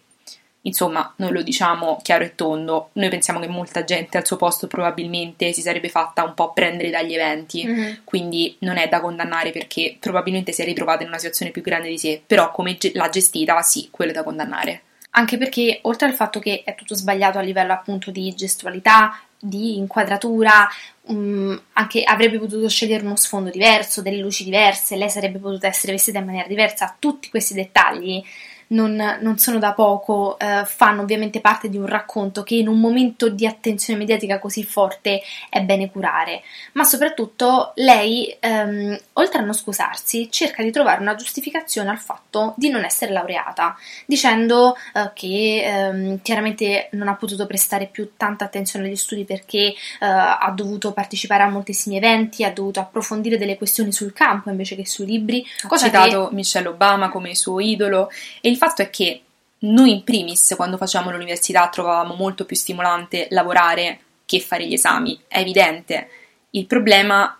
insomma 0.60 1.10
noi 1.16 1.32
lo 1.32 1.40
diciamo 1.40 1.98
chiaro 2.02 2.24
e 2.24 2.34
tondo 2.34 2.90
noi 2.92 3.08
pensiamo 3.08 3.40
che 3.40 3.48
molta 3.48 3.84
gente 3.84 4.18
al 4.18 4.26
suo 4.26 4.36
posto 4.36 4.66
probabilmente 4.66 5.50
si 5.54 5.62
sarebbe 5.62 5.88
fatta 5.88 6.24
un 6.24 6.34
po' 6.34 6.52
prendere 6.52 6.90
dagli 6.90 7.14
eventi 7.14 7.64
mm-hmm. 7.66 7.94
quindi 8.04 8.54
non 8.58 8.76
è 8.76 8.86
da 8.88 9.00
condannare 9.00 9.50
perché 9.50 9.96
probabilmente 9.98 10.52
si 10.52 10.60
è 10.60 10.66
ritrovata 10.66 11.04
in 11.04 11.08
una 11.08 11.16
situazione 11.16 11.52
più 11.52 11.62
grande 11.62 11.88
di 11.88 11.96
sé 11.96 12.20
però 12.26 12.50
come 12.50 12.76
ge- 12.76 12.92
l'ha 12.92 13.08
gestita 13.08 13.62
sì 13.62 13.88
quello 13.90 14.10
è 14.10 14.14
da 14.14 14.22
condannare 14.22 14.82
anche 15.16 15.38
perché 15.38 15.78
oltre 15.82 16.06
al 16.06 16.14
fatto 16.14 16.38
che 16.38 16.62
è 16.64 16.74
tutto 16.74 16.94
sbagliato 16.94 17.38
a 17.38 17.42
livello 17.42 17.72
appunto 17.72 18.10
di 18.10 18.34
gestualità, 18.34 19.18
di 19.38 19.76
inquadratura, 19.76 20.68
um, 21.06 21.58
anche 21.72 22.04
avrebbe 22.04 22.38
potuto 22.38 22.68
scegliere 22.68 23.04
uno 23.04 23.16
sfondo 23.16 23.50
diverso, 23.50 24.02
delle 24.02 24.18
luci 24.18 24.44
diverse, 24.44 24.96
lei 24.96 25.08
sarebbe 25.08 25.38
potuta 25.38 25.66
essere 25.68 25.92
vestita 25.92 26.18
in 26.18 26.26
maniera 26.26 26.48
diversa, 26.48 26.94
tutti 26.98 27.30
questi 27.30 27.54
dettagli 27.54 28.22
non, 28.68 29.18
non 29.20 29.38
sono 29.38 29.58
da 29.58 29.72
poco, 29.72 30.38
eh, 30.38 30.62
fanno 30.64 31.02
ovviamente 31.02 31.40
parte 31.40 31.68
di 31.68 31.76
un 31.76 31.86
racconto 31.86 32.42
che 32.42 32.56
in 32.56 32.68
un 32.68 32.80
momento 32.80 33.28
di 33.28 33.46
attenzione 33.46 33.98
mediatica 33.98 34.38
così 34.38 34.64
forte 34.64 35.22
è 35.48 35.60
bene 35.60 35.90
curare, 35.90 36.42
ma 36.72 36.84
soprattutto 36.84 37.72
lei, 37.76 38.34
ehm, 38.38 38.98
oltre 39.14 39.40
a 39.40 39.44
non 39.44 39.54
scusarsi, 39.54 40.30
cerca 40.30 40.62
di 40.62 40.70
trovare 40.70 41.00
una 41.00 41.14
giustificazione 41.14 41.90
al 41.90 41.98
fatto 41.98 42.54
di 42.56 42.68
non 42.70 42.84
essere 42.84 43.12
laureata, 43.12 43.76
dicendo 44.06 44.76
eh, 44.94 45.10
che 45.14 45.62
ehm, 45.64 46.22
chiaramente 46.22 46.88
non 46.92 47.08
ha 47.08 47.14
potuto 47.14 47.46
prestare 47.46 47.86
più 47.86 48.12
tanta 48.16 48.44
attenzione 48.44 48.86
agli 48.86 48.96
studi 48.96 49.24
perché 49.24 49.58
eh, 49.58 49.74
ha 50.00 50.52
dovuto 50.54 50.92
partecipare 50.92 51.42
a 51.42 51.48
moltissimi 51.48 51.96
eventi, 51.96 52.44
ha 52.44 52.52
dovuto 52.52 52.80
approfondire 52.80 53.38
delle 53.38 53.56
questioni 53.56 53.92
sul 53.92 54.12
campo 54.12 54.50
invece 54.50 54.76
che 54.76 54.86
sui 54.86 55.06
libri. 55.06 55.44
Ha 55.68 55.76
citato 55.76 56.28
che... 56.28 56.34
Michelle 56.34 56.68
Obama 56.68 57.08
come 57.08 57.34
suo 57.34 57.60
idolo 57.60 58.10
e 58.40 58.48
il 58.48 58.55
fatto 58.56 58.82
è 58.82 58.90
che 58.90 59.22
noi 59.58 59.90
in 59.90 60.04
primis 60.04 60.54
quando 60.56 60.76
facevamo 60.76 61.10
l'università 61.10 61.68
trovavamo 61.68 62.14
molto 62.14 62.44
più 62.44 62.56
stimolante 62.56 63.28
lavorare 63.30 64.00
che 64.26 64.40
fare 64.40 64.66
gli 64.66 64.74
esami, 64.74 65.18
è 65.28 65.38
evidente. 65.38 66.08
Il 66.50 66.66
problema 66.66 67.38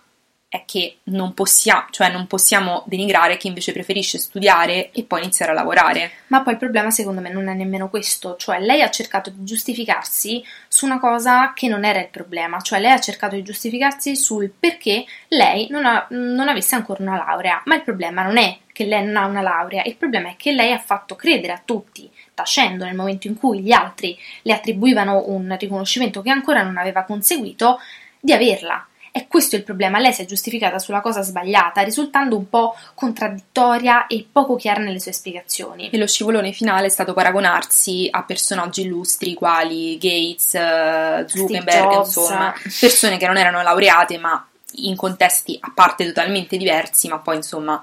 è 0.49 0.63
che 0.65 0.99
non 1.03 1.33
possiamo, 1.33 1.87
cioè 1.89 2.09
non 2.09 2.25
possiamo 2.25 2.83
denigrare 2.85 3.35
chi 3.35 3.47
invece 3.47 3.73
preferisce 3.73 4.17
studiare 4.17 4.91
e 4.91 5.03
poi 5.03 5.21
iniziare 5.21 5.51
a 5.51 5.55
lavorare. 5.55 6.11
Ma 6.27 6.41
poi 6.41 6.53
il 6.53 6.59
problema 6.59 6.89
secondo 6.89 7.19
me 7.19 7.29
non 7.29 7.49
è 7.49 7.53
nemmeno 7.53 7.89
questo, 7.89 8.37
cioè 8.37 8.59
lei 8.59 8.81
ha 8.81 8.89
cercato 8.89 9.29
di 9.29 9.43
giustificarsi 9.43 10.41
su 10.69 10.85
una 10.85 10.99
cosa 10.99 11.51
che 11.53 11.67
non 11.67 11.83
era 11.83 11.99
il 11.99 12.07
problema, 12.09 12.61
cioè 12.61 12.79
lei 12.79 12.91
ha 12.91 12.99
cercato 12.99 13.35
di 13.35 13.43
giustificarsi 13.43 14.15
sul 14.15 14.49
perché 14.57 15.03
lei 15.27 15.67
non, 15.69 15.85
ha, 15.85 16.07
non 16.11 16.47
avesse 16.47 16.75
ancora 16.75 17.03
una 17.03 17.17
laurea, 17.17 17.61
ma 17.65 17.75
il 17.75 17.83
problema 17.83 18.23
non 18.23 18.37
è 18.37 18.57
che 18.71 18.85
lei 18.85 19.03
non 19.03 19.17
ha 19.17 19.25
una 19.25 19.41
laurea, 19.41 19.83
il 19.83 19.97
problema 19.97 20.29
è 20.29 20.35
che 20.37 20.53
lei 20.53 20.71
ha 20.71 20.79
fatto 20.79 21.15
credere 21.15 21.51
a 21.51 21.61
tutti, 21.63 22.09
tacendo 22.33 22.85
nel 22.85 22.95
momento 22.95 23.27
in 23.27 23.35
cui 23.35 23.59
gli 23.59 23.71
altri 23.73 24.17
le 24.43 24.53
attribuivano 24.53 25.25
un 25.27 25.53
riconoscimento 25.59 26.21
che 26.21 26.29
ancora 26.29 26.63
non 26.63 26.77
aveva 26.77 27.03
conseguito, 27.03 27.79
di 28.19 28.31
averla 28.31 28.87
è 29.17 29.27
questo 29.27 29.55
il 29.55 29.63
problema, 29.63 29.97
lei 29.97 30.13
si 30.13 30.21
è 30.21 30.25
giustificata 30.25 30.77
sulla 30.77 31.01
cosa 31.01 31.23
sbagliata, 31.23 31.81
risultando 31.81 32.37
un 32.37 32.47
po' 32.49 32.75
contraddittoria 32.93 34.05
e 34.05 34.27
poco 34.31 34.55
chiara 34.55 34.81
nelle 34.81 34.99
sue 34.99 35.11
spiegazioni. 35.11 35.89
E 35.89 35.97
lo 35.97 36.05
scivolone 36.05 36.51
finale 36.51 36.85
è 36.85 36.89
stato 36.89 37.13
paragonarsi 37.13 38.07
a 38.11 38.21
personaggi 38.23 38.81
illustri 38.81 39.33
quali 39.33 39.97
Gates, 39.97 40.53
eh, 40.53 41.25
Zuckerberg, 41.27 41.97
insomma, 41.97 42.53
persone 42.79 43.17
che 43.17 43.25
non 43.25 43.37
erano 43.37 43.63
laureate 43.63 44.19
ma 44.19 44.47
in 44.73 44.95
contesti 44.95 45.57
a 45.61 45.71
parte 45.73 46.05
totalmente 46.05 46.55
diversi, 46.55 47.07
ma 47.07 47.17
poi 47.17 47.37
insomma 47.37 47.81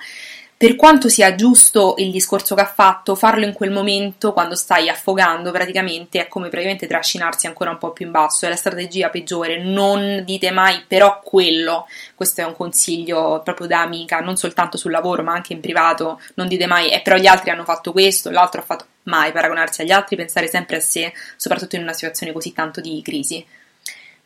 per 0.64 0.76
quanto 0.76 1.10
sia 1.10 1.34
giusto 1.34 1.92
il 1.98 2.10
discorso 2.10 2.54
che 2.54 2.62
ha 2.62 2.66
fatto, 2.66 3.14
farlo 3.14 3.44
in 3.44 3.52
quel 3.52 3.70
momento, 3.70 4.32
quando 4.32 4.54
stai 4.54 4.88
affogando, 4.88 5.50
praticamente 5.50 6.22
è 6.22 6.26
come 6.26 6.48
praticamente 6.48 6.86
trascinarsi 6.86 7.46
ancora 7.46 7.68
un 7.68 7.76
po' 7.76 7.92
più 7.92 8.06
in 8.06 8.12
basso, 8.12 8.46
è 8.46 8.48
la 8.48 8.56
strategia 8.56 9.10
peggiore. 9.10 9.62
Non 9.62 10.22
dite 10.24 10.50
mai 10.52 10.82
però 10.88 11.20
quello. 11.22 11.86
Questo 12.14 12.40
è 12.40 12.44
un 12.44 12.56
consiglio 12.56 13.42
proprio 13.44 13.66
da 13.66 13.82
amica, 13.82 14.20
non 14.20 14.38
soltanto 14.38 14.78
sul 14.78 14.90
lavoro, 14.90 15.22
ma 15.22 15.34
anche 15.34 15.52
in 15.52 15.60
privato. 15.60 16.18
Non 16.36 16.48
dite 16.48 16.64
mai, 16.64 16.90
eh, 16.90 17.02
però 17.02 17.16
gli 17.16 17.26
altri 17.26 17.50
hanno 17.50 17.64
fatto 17.64 17.92
questo, 17.92 18.30
l'altro 18.30 18.62
ha 18.62 18.64
fatto. 18.64 18.86
Mai 19.02 19.32
paragonarsi 19.32 19.82
agli 19.82 19.90
altri, 19.90 20.16
pensare 20.16 20.48
sempre 20.48 20.76
a 20.76 20.80
sé, 20.80 21.12
soprattutto 21.36 21.76
in 21.76 21.82
una 21.82 21.92
situazione 21.92 22.32
così 22.32 22.54
tanto 22.54 22.80
di 22.80 23.02
crisi. 23.04 23.44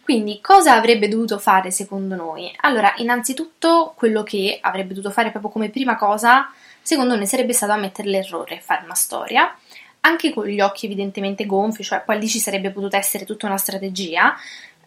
Quindi 0.08 0.40
cosa 0.40 0.72
avrebbe 0.72 1.06
dovuto 1.06 1.38
fare 1.38 1.70
secondo 1.70 2.14
noi? 2.14 2.50
Allora, 2.62 2.94
innanzitutto 2.96 3.92
quello 3.94 4.22
che 4.22 4.56
avrebbe 4.58 4.94
dovuto 4.94 5.12
fare 5.12 5.30
proprio 5.30 5.50
come 5.50 5.68
prima 5.68 5.96
cosa, 5.96 6.50
secondo 6.80 7.14
noi 7.14 7.26
sarebbe 7.26 7.52
stato 7.52 7.72
ammettere 7.72 8.08
l'errore, 8.08 8.58
fare 8.58 8.84
una 8.84 8.94
storia, 8.94 9.54
anche 10.00 10.32
con 10.32 10.46
gli 10.46 10.62
occhi 10.62 10.86
evidentemente 10.86 11.44
gonfi, 11.44 11.82
cioè 11.84 12.00
poi 12.00 12.18
lì 12.18 12.26
ci 12.26 12.38
sarebbe 12.38 12.70
potuta 12.70 12.96
essere 12.96 13.26
tutta 13.26 13.44
una 13.44 13.58
strategia, 13.58 14.34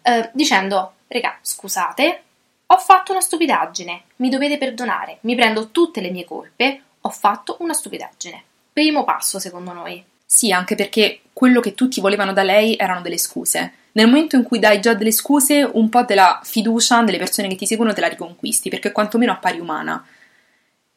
eh, 0.01 0.31
dicendo, 0.33 0.93
regà, 1.07 1.37
scusate, 1.39 2.23
ho 2.65 2.77
fatto 2.79 3.11
una 3.11 3.21
stupidaggine, 3.21 4.01
mi 4.15 4.29
dovete 4.29 4.57
perdonare, 4.57 5.19
mi 5.21 5.35
prendo 5.35 5.69
tutte 5.69 6.01
le 6.01 6.09
mie 6.09 6.25
colpe, 6.25 6.81
ho 6.99 7.09
fatto 7.11 7.57
una 7.59 7.73
stupidaggine. 7.73 8.43
Primo 8.73 9.03
passo 9.03 9.37
secondo 9.37 9.71
noi. 9.71 10.03
Sì, 10.25 10.51
anche 10.51 10.73
perché 10.73 11.19
quello 11.31 11.59
che 11.59 11.75
tutti 11.75 12.01
volevano 12.01 12.33
da 12.33 12.41
lei 12.41 12.75
erano 12.75 13.01
delle 13.01 13.19
scuse 13.19 13.73
nel 13.93 14.07
momento 14.07 14.35
in 14.35 14.43
cui 14.43 14.59
dai 14.59 14.79
già 14.79 14.93
delle 14.93 15.11
scuse, 15.11 15.67
un 15.73 15.89
po' 15.89 16.03
della 16.03 16.39
fiducia 16.43 17.01
delle 17.03 17.17
persone 17.17 17.47
che 17.47 17.55
ti 17.55 17.65
seguono 17.65 17.93
te 17.93 18.01
la 18.01 18.07
riconquisti, 18.07 18.69
perché 18.69 18.91
quantomeno 18.91 19.31
appari 19.31 19.59
umana. 19.59 20.05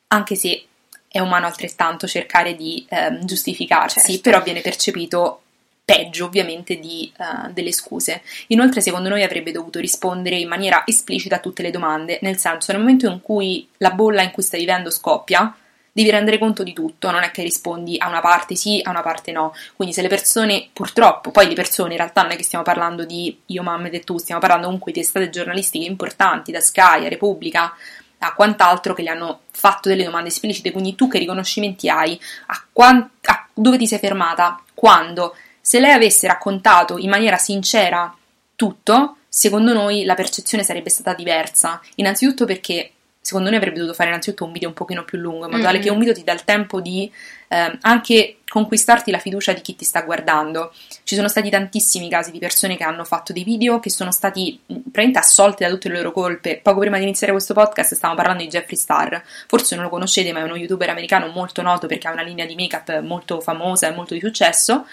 Anche 0.09 0.37
se 0.37 0.65
è 1.09 1.19
umano 1.19 1.47
altrettanto 1.47 2.07
cercare 2.07 2.55
di 2.55 2.85
eh, 2.89 3.19
giustificarsi, 3.23 4.01
certo. 4.01 4.21
però 4.23 4.43
viene 4.43 4.61
percepito 4.61 5.41
peggio 5.85 6.25
ovviamente 6.25 6.79
di, 6.79 7.13
uh, 7.19 7.53
delle 7.53 7.73
scuse. 7.73 8.23
Inoltre 8.49 8.81
secondo 8.81 9.11
noi 9.11 9.23
avrebbe 9.23 9.53
dovuto 9.53 9.81
rispondere 9.81 10.37
in 10.37 10.49
maniera 10.49 10.83
esplicita 10.87 11.37
a 11.37 11.41
tutte 11.41 11.63
le 11.63 11.71
domande, 11.71 12.19
nel 12.23 12.39
senso 12.39 12.73
nel 12.73 12.81
momento 12.81 13.07
in 13.07 13.21
cui 13.21 13.69
la 13.79 13.91
bolla 13.91 14.23
in 14.23 14.31
cui 14.31 14.43
stai 14.43 14.61
vivendo 14.61 14.91
scoppia, 14.91 15.55
devi 15.95 16.11
rendere 16.11 16.39
conto 16.39 16.65
di 16.65 16.73
tutto, 16.73 17.13
non 17.13 17.23
è 17.23 17.31
che 17.31 17.43
rispondi 17.43 17.97
a 17.99 18.09
una 18.09 18.21
parte 18.21 18.57
sì, 18.57 18.81
a 18.83 18.91
una 18.91 19.01
parte 19.01 19.31
no. 19.31 19.55
Quindi 19.77 19.95
se 19.95 20.03
le 20.03 20.09
persone, 20.09 20.69
purtroppo, 20.73 21.31
poi 21.31 21.47
le 21.47 21.55
persone 21.55 21.93
in 21.93 21.99
realtà 21.99 22.23
non 22.23 22.33
è 22.33 22.37
che 22.37 22.43
stiamo 22.43 22.65
parlando 22.65 23.05
di 23.05 23.39
io, 23.47 23.63
mamma 23.63 23.89
e 23.89 24.01
tu, 24.01 24.19
stiamo 24.19 24.41
parlando 24.41 24.67
comunque 24.67 24.91
di 24.91 25.01
testate 25.01 25.31
giornalistiche 25.31 25.87
importanti, 25.87 26.51
da 26.51 26.59
Sky, 26.59 27.07
a 27.07 27.09
Repubblica, 27.09 27.73
a 28.19 28.35
quant'altro 28.35 28.93
che 28.93 29.03
le 29.03 29.11
hanno 29.11 29.43
fatto 29.53 29.89
delle 29.89 30.03
domande 30.03 30.31
esplicite, 30.31 30.73
quindi 30.73 30.97
tu 30.97 31.07
che 31.07 31.19
riconoscimenti 31.19 31.89
hai, 31.89 32.19
a, 32.47 32.65
quant- 32.73 33.11
a 33.29 33.47
dove 33.55 33.79
ti 33.79 33.87
sei 33.87 34.01
fermata, 34.01 34.61
quando, 34.75 35.37
se 35.61 35.79
lei 35.79 35.93
avesse 35.93 36.27
raccontato 36.27 36.99
in 36.99 37.09
maniera 37.09 37.37
sincera 37.37 38.13
tutto, 38.57 39.19
secondo 39.29 39.73
noi 39.73 40.05
la 40.05 40.15
percezione 40.15 40.65
sarebbe 40.65 40.91
stata 40.91 41.15
diversa. 41.15 41.81
Innanzitutto 41.97 42.47
perché 42.47 42.94
secondo 43.25 43.49
noi 43.49 43.57
avrebbe 43.57 43.76
dovuto 43.78 43.95
fare 43.95 44.11
innanzitutto 44.11 44.45
un 44.45 44.52
video 44.52 44.69
un 44.69 44.75
pochino 44.75 45.02
più 45.02 45.16
lungo, 45.16 45.47
in 45.47 45.50
modo 45.50 45.62
tale 45.62 45.78
mm-hmm. 45.78 45.87
che 45.87 45.90
un 45.90 45.99
video 45.99 46.12
ti 46.12 46.25
dà 46.25 46.35
il 46.35 46.45
tempo 46.45 46.83
di 46.83 47.11
eh, 47.49 47.78
anche 47.81 48.37
conquistarti 48.47 49.11
la 49.11 49.16
fiducia 49.16 49.54
di 49.54 49.62
chi 49.62 49.75
ti 49.75 49.85
sta 49.87 50.02
guardando. 50.02 50.75
Ci 51.04 51.14
sono 51.14 51.28
stati 51.28 51.49
tantissimi 51.49 52.11
casi 52.11 52.31
di 52.31 52.38
persone 52.38 52.76
che 52.76 52.85
hanno 52.85 53.02
fatto 53.02 53.33
dei 53.33 53.43
video 53.43 53.81
che 53.81 53.88
sono 53.88 54.12
stati 54.12 54.61
mm, 54.71 54.76
praticamente 54.76 55.21
assolte 55.21 55.64
da 55.64 55.71
tutte 55.71 55.88
le 55.88 55.97
loro 55.97 56.12
colpe. 56.12 56.61
Poco 56.62 56.81
prima 56.81 56.99
di 56.99 57.04
iniziare 57.04 57.33
questo 57.33 57.54
podcast 57.54 57.95
stavamo 57.95 58.19
parlando 58.19 58.43
di 58.43 58.50
Jeffree 58.50 58.78
Star, 58.78 59.23
forse 59.47 59.75
non 59.75 59.85
lo 59.85 59.90
conoscete, 59.90 60.31
ma 60.31 60.40
è 60.40 60.43
uno 60.43 60.57
youtuber 60.57 60.90
americano 60.90 61.28
molto 61.28 61.62
noto 61.62 61.87
perché 61.87 62.07
ha 62.09 62.12
una 62.12 62.23
linea 62.23 62.45
di 62.45 62.54
make-up 62.54 63.00
molto 63.00 63.40
famosa 63.40 63.88
e 63.88 63.95
molto 63.95 64.12
di 64.12 64.21
successo. 64.21 64.85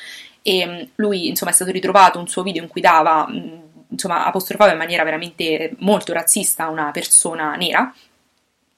E 0.42 0.66
mm, 0.66 0.82
lui, 0.96 1.28
insomma, 1.28 1.52
è 1.52 1.54
stato 1.54 1.72
ritrovato 1.72 2.18
un 2.18 2.30
suo 2.30 2.44
video 2.44 2.64
in 2.64 2.70
cui 2.70 2.80
dava 2.80 3.28
mm, 3.30 3.60
insomma, 3.90 4.24
apostrofava 4.24 4.72
in 4.72 4.78
maniera 4.78 5.04
veramente 5.04 5.74
molto 5.80 6.14
razzista 6.14 6.70
una 6.70 6.92
persona 6.92 7.56
nera 7.56 7.94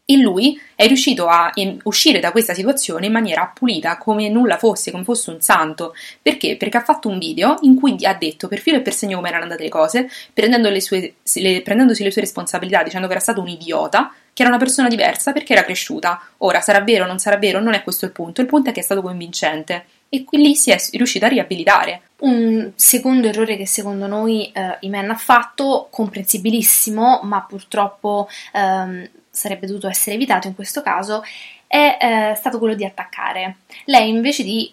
e 0.05 0.17
lui 0.17 0.59
è 0.75 0.85
riuscito 0.85 1.27
a 1.27 1.49
uscire 1.83 2.19
da 2.19 2.31
questa 2.31 2.53
situazione 2.53 3.05
in 3.05 3.11
maniera 3.13 3.49
pulita, 3.53 3.97
come 3.97 4.27
nulla 4.27 4.57
fosse, 4.57 4.91
come 4.91 5.05
fosse 5.05 5.29
un 5.29 5.39
santo. 5.39 5.95
Perché? 6.21 6.57
Perché 6.57 6.77
ha 6.77 6.83
fatto 6.83 7.07
un 7.07 7.17
video 7.17 7.57
in 7.61 7.79
cui 7.79 7.95
ha 8.03 8.13
detto 8.13 8.49
per 8.49 8.59
filo 8.59 8.77
e 8.77 8.81
per 8.81 8.93
segno 8.93 9.15
come 9.17 9.29
erano 9.29 9.43
andate 9.43 9.63
le 9.63 9.69
cose, 9.69 10.09
le 10.33 10.81
sue, 10.81 11.13
le, 11.35 11.61
prendendosi 11.61 12.03
le 12.03 12.11
sue 12.11 12.21
responsabilità, 12.21 12.83
dicendo 12.83 13.07
che 13.07 13.13
era 13.13 13.21
stato 13.21 13.39
un 13.39 13.47
idiota, 13.47 14.13
che 14.33 14.41
era 14.41 14.51
una 14.51 14.59
persona 14.59 14.89
diversa 14.89 15.31
perché 15.31 15.53
era 15.53 15.63
cresciuta. 15.63 16.21
Ora, 16.39 16.59
sarà 16.59 16.81
vero 16.81 17.05
o 17.05 17.07
non 17.07 17.19
sarà 17.19 17.37
vero, 17.37 17.61
non 17.61 17.73
è 17.73 17.83
questo 17.83 18.03
il 18.03 18.11
punto, 18.11 18.41
il 18.41 18.47
punto 18.47 18.71
è 18.71 18.73
che 18.73 18.81
è 18.81 18.83
stato 18.83 19.01
convincente. 19.01 19.85
E 20.09 20.25
qui 20.25 20.37
lì 20.39 20.55
si 20.55 20.69
è 20.71 20.77
riuscita 20.91 21.27
a 21.27 21.29
riabilitare. 21.29 22.01
Un 22.19 22.73
secondo 22.75 23.27
errore 23.27 23.55
che 23.55 23.65
secondo 23.65 24.05
noi 24.05 24.51
eh, 24.51 24.77
Imen 24.81 25.09
ha 25.09 25.15
fatto, 25.15 25.87
comprensibilissimo, 25.89 27.21
ma 27.23 27.41
purtroppo 27.47 28.27
ehm, 28.53 29.09
sarebbe 29.33 29.65
dovuto 29.65 29.87
essere 29.87 30.15
evitato 30.15 30.47
in 30.47 30.53
questo 30.53 30.83
caso, 30.83 31.23
è 31.65 31.97
eh, 31.99 32.35
stato 32.35 32.59
quello 32.59 32.75
di 32.75 32.85
attaccare. 32.85 33.57
Lei 33.85 34.09
invece 34.09 34.43
di 34.43 34.71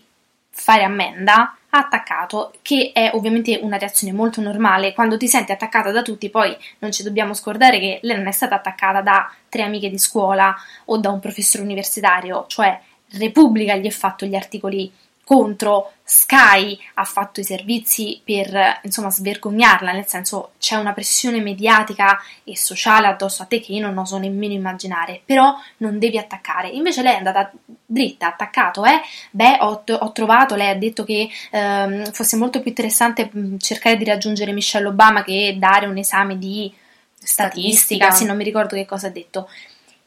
fare 0.50 0.82
ammenda 0.82 1.56
ha 1.70 1.78
attaccato, 1.78 2.52
che 2.60 2.90
è 2.92 3.10
ovviamente 3.14 3.58
una 3.62 3.78
reazione 3.78 4.12
molto 4.12 4.42
normale. 4.42 4.92
Quando 4.92 5.16
ti 5.16 5.28
senti 5.28 5.50
attaccata 5.52 5.90
da 5.90 6.02
tutti, 6.02 6.28
poi 6.28 6.54
non 6.80 6.92
ci 6.92 7.02
dobbiamo 7.02 7.32
scordare 7.32 7.78
che 7.78 8.00
lei 8.02 8.16
non 8.16 8.26
è 8.26 8.32
stata 8.32 8.56
attaccata 8.56 9.00
da 9.00 9.32
tre 9.48 9.62
amiche 9.62 9.88
di 9.88 9.98
scuola 9.98 10.54
o 10.86 10.98
da 10.98 11.10
un 11.10 11.20
professore 11.20 11.64
universitario, 11.64 12.44
cioè 12.48 12.78
Repubblica 13.12 13.76
gli 13.76 13.86
ha 13.86 13.90
fatto 13.90 14.26
gli 14.26 14.34
articoli 14.34 14.92
contro 15.30 15.92
Sky 16.02 16.76
ha 16.94 17.04
fatto 17.04 17.38
i 17.38 17.44
servizi 17.44 18.20
per 18.24 18.80
insomma 18.82 19.10
svergognarla, 19.10 19.92
nel 19.92 20.08
senso 20.08 20.54
c'è 20.58 20.74
una 20.74 20.92
pressione 20.92 21.40
mediatica 21.40 22.20
e 22.42 22.56
sociale 22.56 23.06
addosso 23.06 23.44
a 23.44 23.44
te 23.44 23.60
che 23.60 23.70
io 23.70 23.86
non 23.86 23.96
oso 23.96 24.18
nemmeno 24.18 24.54
immaginare, 24.54 25.22
però 25.24 25.54
non 25.76 26.00
devi 26.00 26.18
attaccare. 26.18 26.66
Invece 26.70 27.02
lei 27.02 27.14
è 27.14 27.18
andata 27.18 27.52
dritta, 27.86 28.26
attaccato, 28.26 28.84
eh? 28.84 29.00
Beh, 29.30 29.58
ho, 29.60 29.84
ho 29.86 30.10
trovato, 30.10 30.56
lei 30.56 30.70
ha 30.70 30.74
detto 30.74 31.04
che 31.04 31.28
ehm, 31.52 32.10
fosse 32.10 32.36
molto 32.36 32.58
più 32.58 32.70
interessante 32.70 33.30
cercare 33.58 33.96
di 33.96 34.04
raggiungere 34.04 34.50
Michelle 34.50 34.88
Obama 34.88 35.22
che 35.22 35.54
dare 35.60 35.86
un 35.86 35.96
esame 35.96 36.38
di 36.38 36.74
statistica, 37.16 37.76
statistica. 37.76 38.10
sì, 38.10 38.24
non 38.24 38.36
mi 38.36 38.42
ricordo 38.42 38.74
che 38.74 38.84
cosa 38.84 39.06
ha 39.06 39.10
detto. 39.10 39.48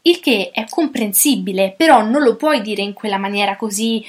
Il 0.06 0.20
che 0.20 0.51
è 0.53 0.65
comprensibile, 0.68 1.75
però 1.77 2.01
non 2.01 2.24
lo 2.24 2.36
puoi 2.36 2.60
dire 2.60 2.82
in 2.82 2.92
quella 2.92 3.18
maniera 3.18 3.56
così 3.56 4.06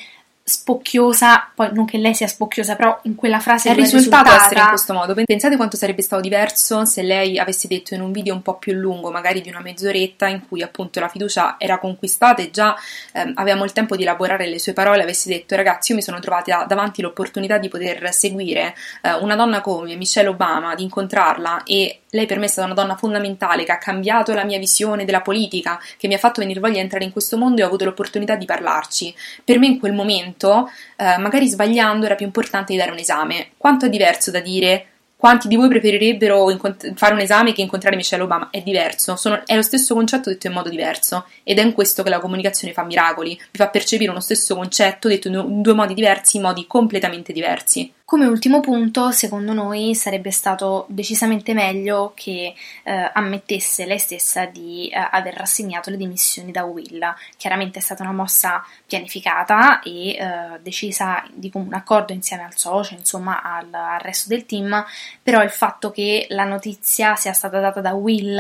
spocchiosa, 0.46 1.50
poi 1.54 1.70
non 1.72 1.86
che 1.86 1.96
lei 1.96 2.14
sia 2.14 2.26
spocchiosa, 2.26 2.76
però 2.76 3.00
in 3.04 3.14
quella 3.14 3.40
frase 3.40 3.70
è 3.70 3.74
risultato 3.74 4.30
essere 4.30 4.60
in 4.60 4.68
questo 4.68 4.92
modo. 4.92 5.14
Pensate 5.14 5.56
quanto 5.56 5.78
sarebbe 5.78 6.02
stato 6.02 6.20
diverso 6.20 6.84
se 6.84 7.02
lei 7.02 7.38
avesse 7.38 7.66
detto 7.66 7.94
in 7.94 8.02
un 8.02 8.12
video 8.12 8.34
un 8.34 8.42
po' 8.42 8.58
più 8.58 8.74
lungo, 8.74 9.10
magari 9.10 9.40
di 9.40 9.48
una 9.48 9.60
mezz'oretta, 9.60 10.26
in 10.26 10.46
cui 10.46 10.60
appunto 10.60 11.00
la 11.00 11.08
fiducia 11.08 11.56
era 11.58 11.78
conquistata 11.78 12.42
e 12.42 12.50
già 12.50 12.76
ehm, 13.12 13.32
avevamo 13.36 13.64
il 13.64 13.72
tempo 13.72 13.96
di 13.96 14.02
elaborare 14.02 14.46
le 14.46 14.58
sue 14.58 14.74
parole, 14.74 15.02
avesse 15.02 15.30
detto 15.30 15.56
ragazzi 15.56 15.92
io 15.92 15.96
mi 15.96 16.02
sono 16.02 16.20
trovata 16.20 16.66
davanti 16.68 17.00
l'opportunità 17.00 17.56
di 17.56 17.68
poter 17.68 18.12
seguire 18.12 18.74
eh, 19.02 19.14
una 19.14 19.36
donna 19.36 19.62
come 19.62 19.96
Michelle 19.96 20.28
Obama, 20.28 20.74
di 20.74 20.82
incontrarla 20.82 21.62
e 21.64 22.00
lei 22.14 22.26
per 22.26 22.38
me 22.38 22.44
è 22.44 22.48
stata 22.48 22.66
una 22.66 22.74
donna 22.74 22.96
fondamentale 22.96 23.64
che 23.64 23.72
ha 23.72 23.78
cambiato 23.78 24.34
la 24.34 24.44
mia 24.44 24.58
visione 24.58 25.04
della 25.04 25.20
politica, 25.20 25.80
che 25.96 26.06
mi 26.06 26.14
ha 26.14 26.18
fatto 26.18 26.40
venire 26.40 26.60
voglia 26.60 26.74
di 26.74 26.80
entrare 26.80 27.04
in 27.04 27.10
questo 27.10 27.36
mondo 27.36 27.60
e 27.60 27.64
ho 27.64 27.66
avuto 27.66 27.84
l'opportunità 27.84 28.36
di 28.36 28.44
parlarci. 28.44 29.14
Per 29.42 29.58
me 29.58 29.66
in 29.66 29.78
quel 29.80 29.92
momento, 29.92 30.33
eh, 30.36 31.18
magari 31.18 31.48
sbagliando, 31.48 32.06
era 32.06 32.14
più 32.14 32.26
importante 32.26 32.72
di 32.72 32.78
dare 32.78 32.90
un 32.90 32.98
esame. 32.98 33.50
Quanto 33.56 33.86
è 33.86 33.88
diverso 33.88 34.30
da 34.30 34.40
dire 34.40 34.88
quanti 35.24 35.48
di 35.48 35.56
voi 35.56 35.68
preferirebbero 35.68 36.50
incont- 36.50 36.92
fare 36.96 37.14
un 37.14 37.20
esame 37.20 37.54
che 37.54 37.62
incontrare 37.62 37.96
Michelle 37.96 38.24
Obama? 38.24 38.48
È 38.50 38.60
diverso, 38.60 39.16
sono, 39.16 39.40
è 39.46 39.54
lo 39.54 39.62
stesso 39.62 39.94
concetto 39.94 40.28
detto 40.28 40.48
in 40.48 40.52
modo 40.52 40.68
diverso 40.68 41.24
ed 41.44 41.58
è 41.58 41.62
in 41.62 41.72
questo 41.72 42.02
che 42.02 42.10
la 42.10 42.20
comunicazione 42.20 42.74
fa 42.74 42.84
miracoli, 42.84 43.30
vi 43.30 43.58
fa 43.58 43.68
percepire 43.68 44.10
uno 44.10 44.20
stesso 44.20 44.54
concetto 44.54 45.08
detto 45.08 45.28
in 45.28 45.62
due 45.62 45.72
modi 45.72 45.94
diversi, 45.94 46.36
in 46.36 46.42
modi 46.42 46.66
completamente 46.66 47.32
diversi. 47.32 47.90
Come 48.06 48.26
ultimo 48.26 48.60
punto, 48.60 49.12
secondo 49.12 49.54
noi 49.54 49.94
sarebbe 49.94 50.30
stato 50.30 50.84
decisamente 50.90 51.54
meglio 51.54 52.12
che 52.14 52.54
eh, 52.82 53.10
ammettesse 53.14 53.86
lei 53.86 53.98
stessa 53.98 54.44
di 54.44 54.88
eh, 54.88 55.08
aver 55.10 55.32
rassegnato 55.32 55.88
le 55.88 55.96
dimissioni 55.96 56.52
da 56.52 56.64
Will. 56.64 57.02
Chiaramente 57.38 57.78
è 57.78 57.82
stata 57.82 58.02
una 58.02 58.12
mossa 58.12 58.62
pianificata 58.86 59.80
e 59.80 60.10
eh, 60.10 60.60
decisa 60.60 61.26
di 61.32 61.48
comune 61.48 61.76
accordo 61.76 62.12
insieme 62.12 62.44
al 62.44 62.54
socio, 62.54 62.92
insomma 62.92 63.40
al, 63.40 63.72
al, 63.72 64.00
resto 64.00 64.28
del 64.28 64.44
team, 64.44 64.84
però 65.22 65.42
il 65.42 65.50
fatto 65.50 65.90
che 65.90 66.26
la 66.28 66.44
notizia 66.44 67.16
sia 67.16 67.32
stata 67.32 67.58
data 67.58 67.80
da 67.80 67.94
Will 67.94 68.38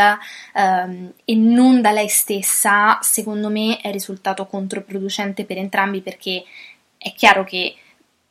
ehm, 0.52 1.12
e 1.24 1.34
non 1.36 1.80
da 1.80 1.90
lei 1.90 2.08
stessa, 2.08 2.98
secondo 3.00 3.48
me 3.48 3.78
è 3.80 3.90
risultato 3.90 4.46
controproducente 4.46 5.46
per 5.46 5.56
entrambi 5.56 6.02
perché 6.02 6.44
è 6.98 7.14
chiaro 7.14 7.44
che 7.44 7.76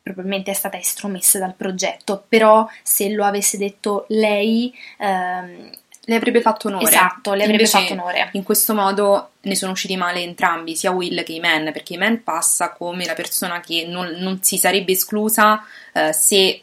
probabilmente 0.04 0.50
è 0.50 0.54
stata 0.54 0.76
estromessa 0.76 1.38
dal 1.38 1.54
progetto, 1.54 2.22
però 2.28 2.68
se 2.82 3.10
lo 3.10 3.24
avesse 3.24 3.56
detto 3.56 4.04
lei... 4.08 4.72
Ehm, 4.98 5.70
le 6.06 6.16
avrebbe 6.16 6.42
fatto 6.42 6.68
onore. 6.68 6.84
Esatto, 6.84 7.32
le 7.32 7.44
avrebbe 7.44 7.62
Invece, 7.62 7.78
fatto 7.78 7.94
onore. 7.94 8.28
In 8.32 8.42
questo 8.42 8.74
modo 8.74 9.30
ne 9.40 9.54
sono 9.54 9.72
usciti 9.72 9.96
male 9.96 10.20
entrambi, 10.20 10.76
sia 10.76 10.90
Will 10.90 11.22
che 11.22 11.32
Iman, 11.32 11.72
perché 11.72 11.94
Iman 11.94 12.22
passa 12.22 12.72
come 12.72 13.06
la 13.06 13.14
persona 13.14 13.60
che 13.60 13.86
non, 13.88 14.08
non 14.18 14.42
si 14.42 14.58
sarebbe 14.58 14.92
esclusa 14.92 15.64
eh, 15.94 16.12
se 16.12 16.62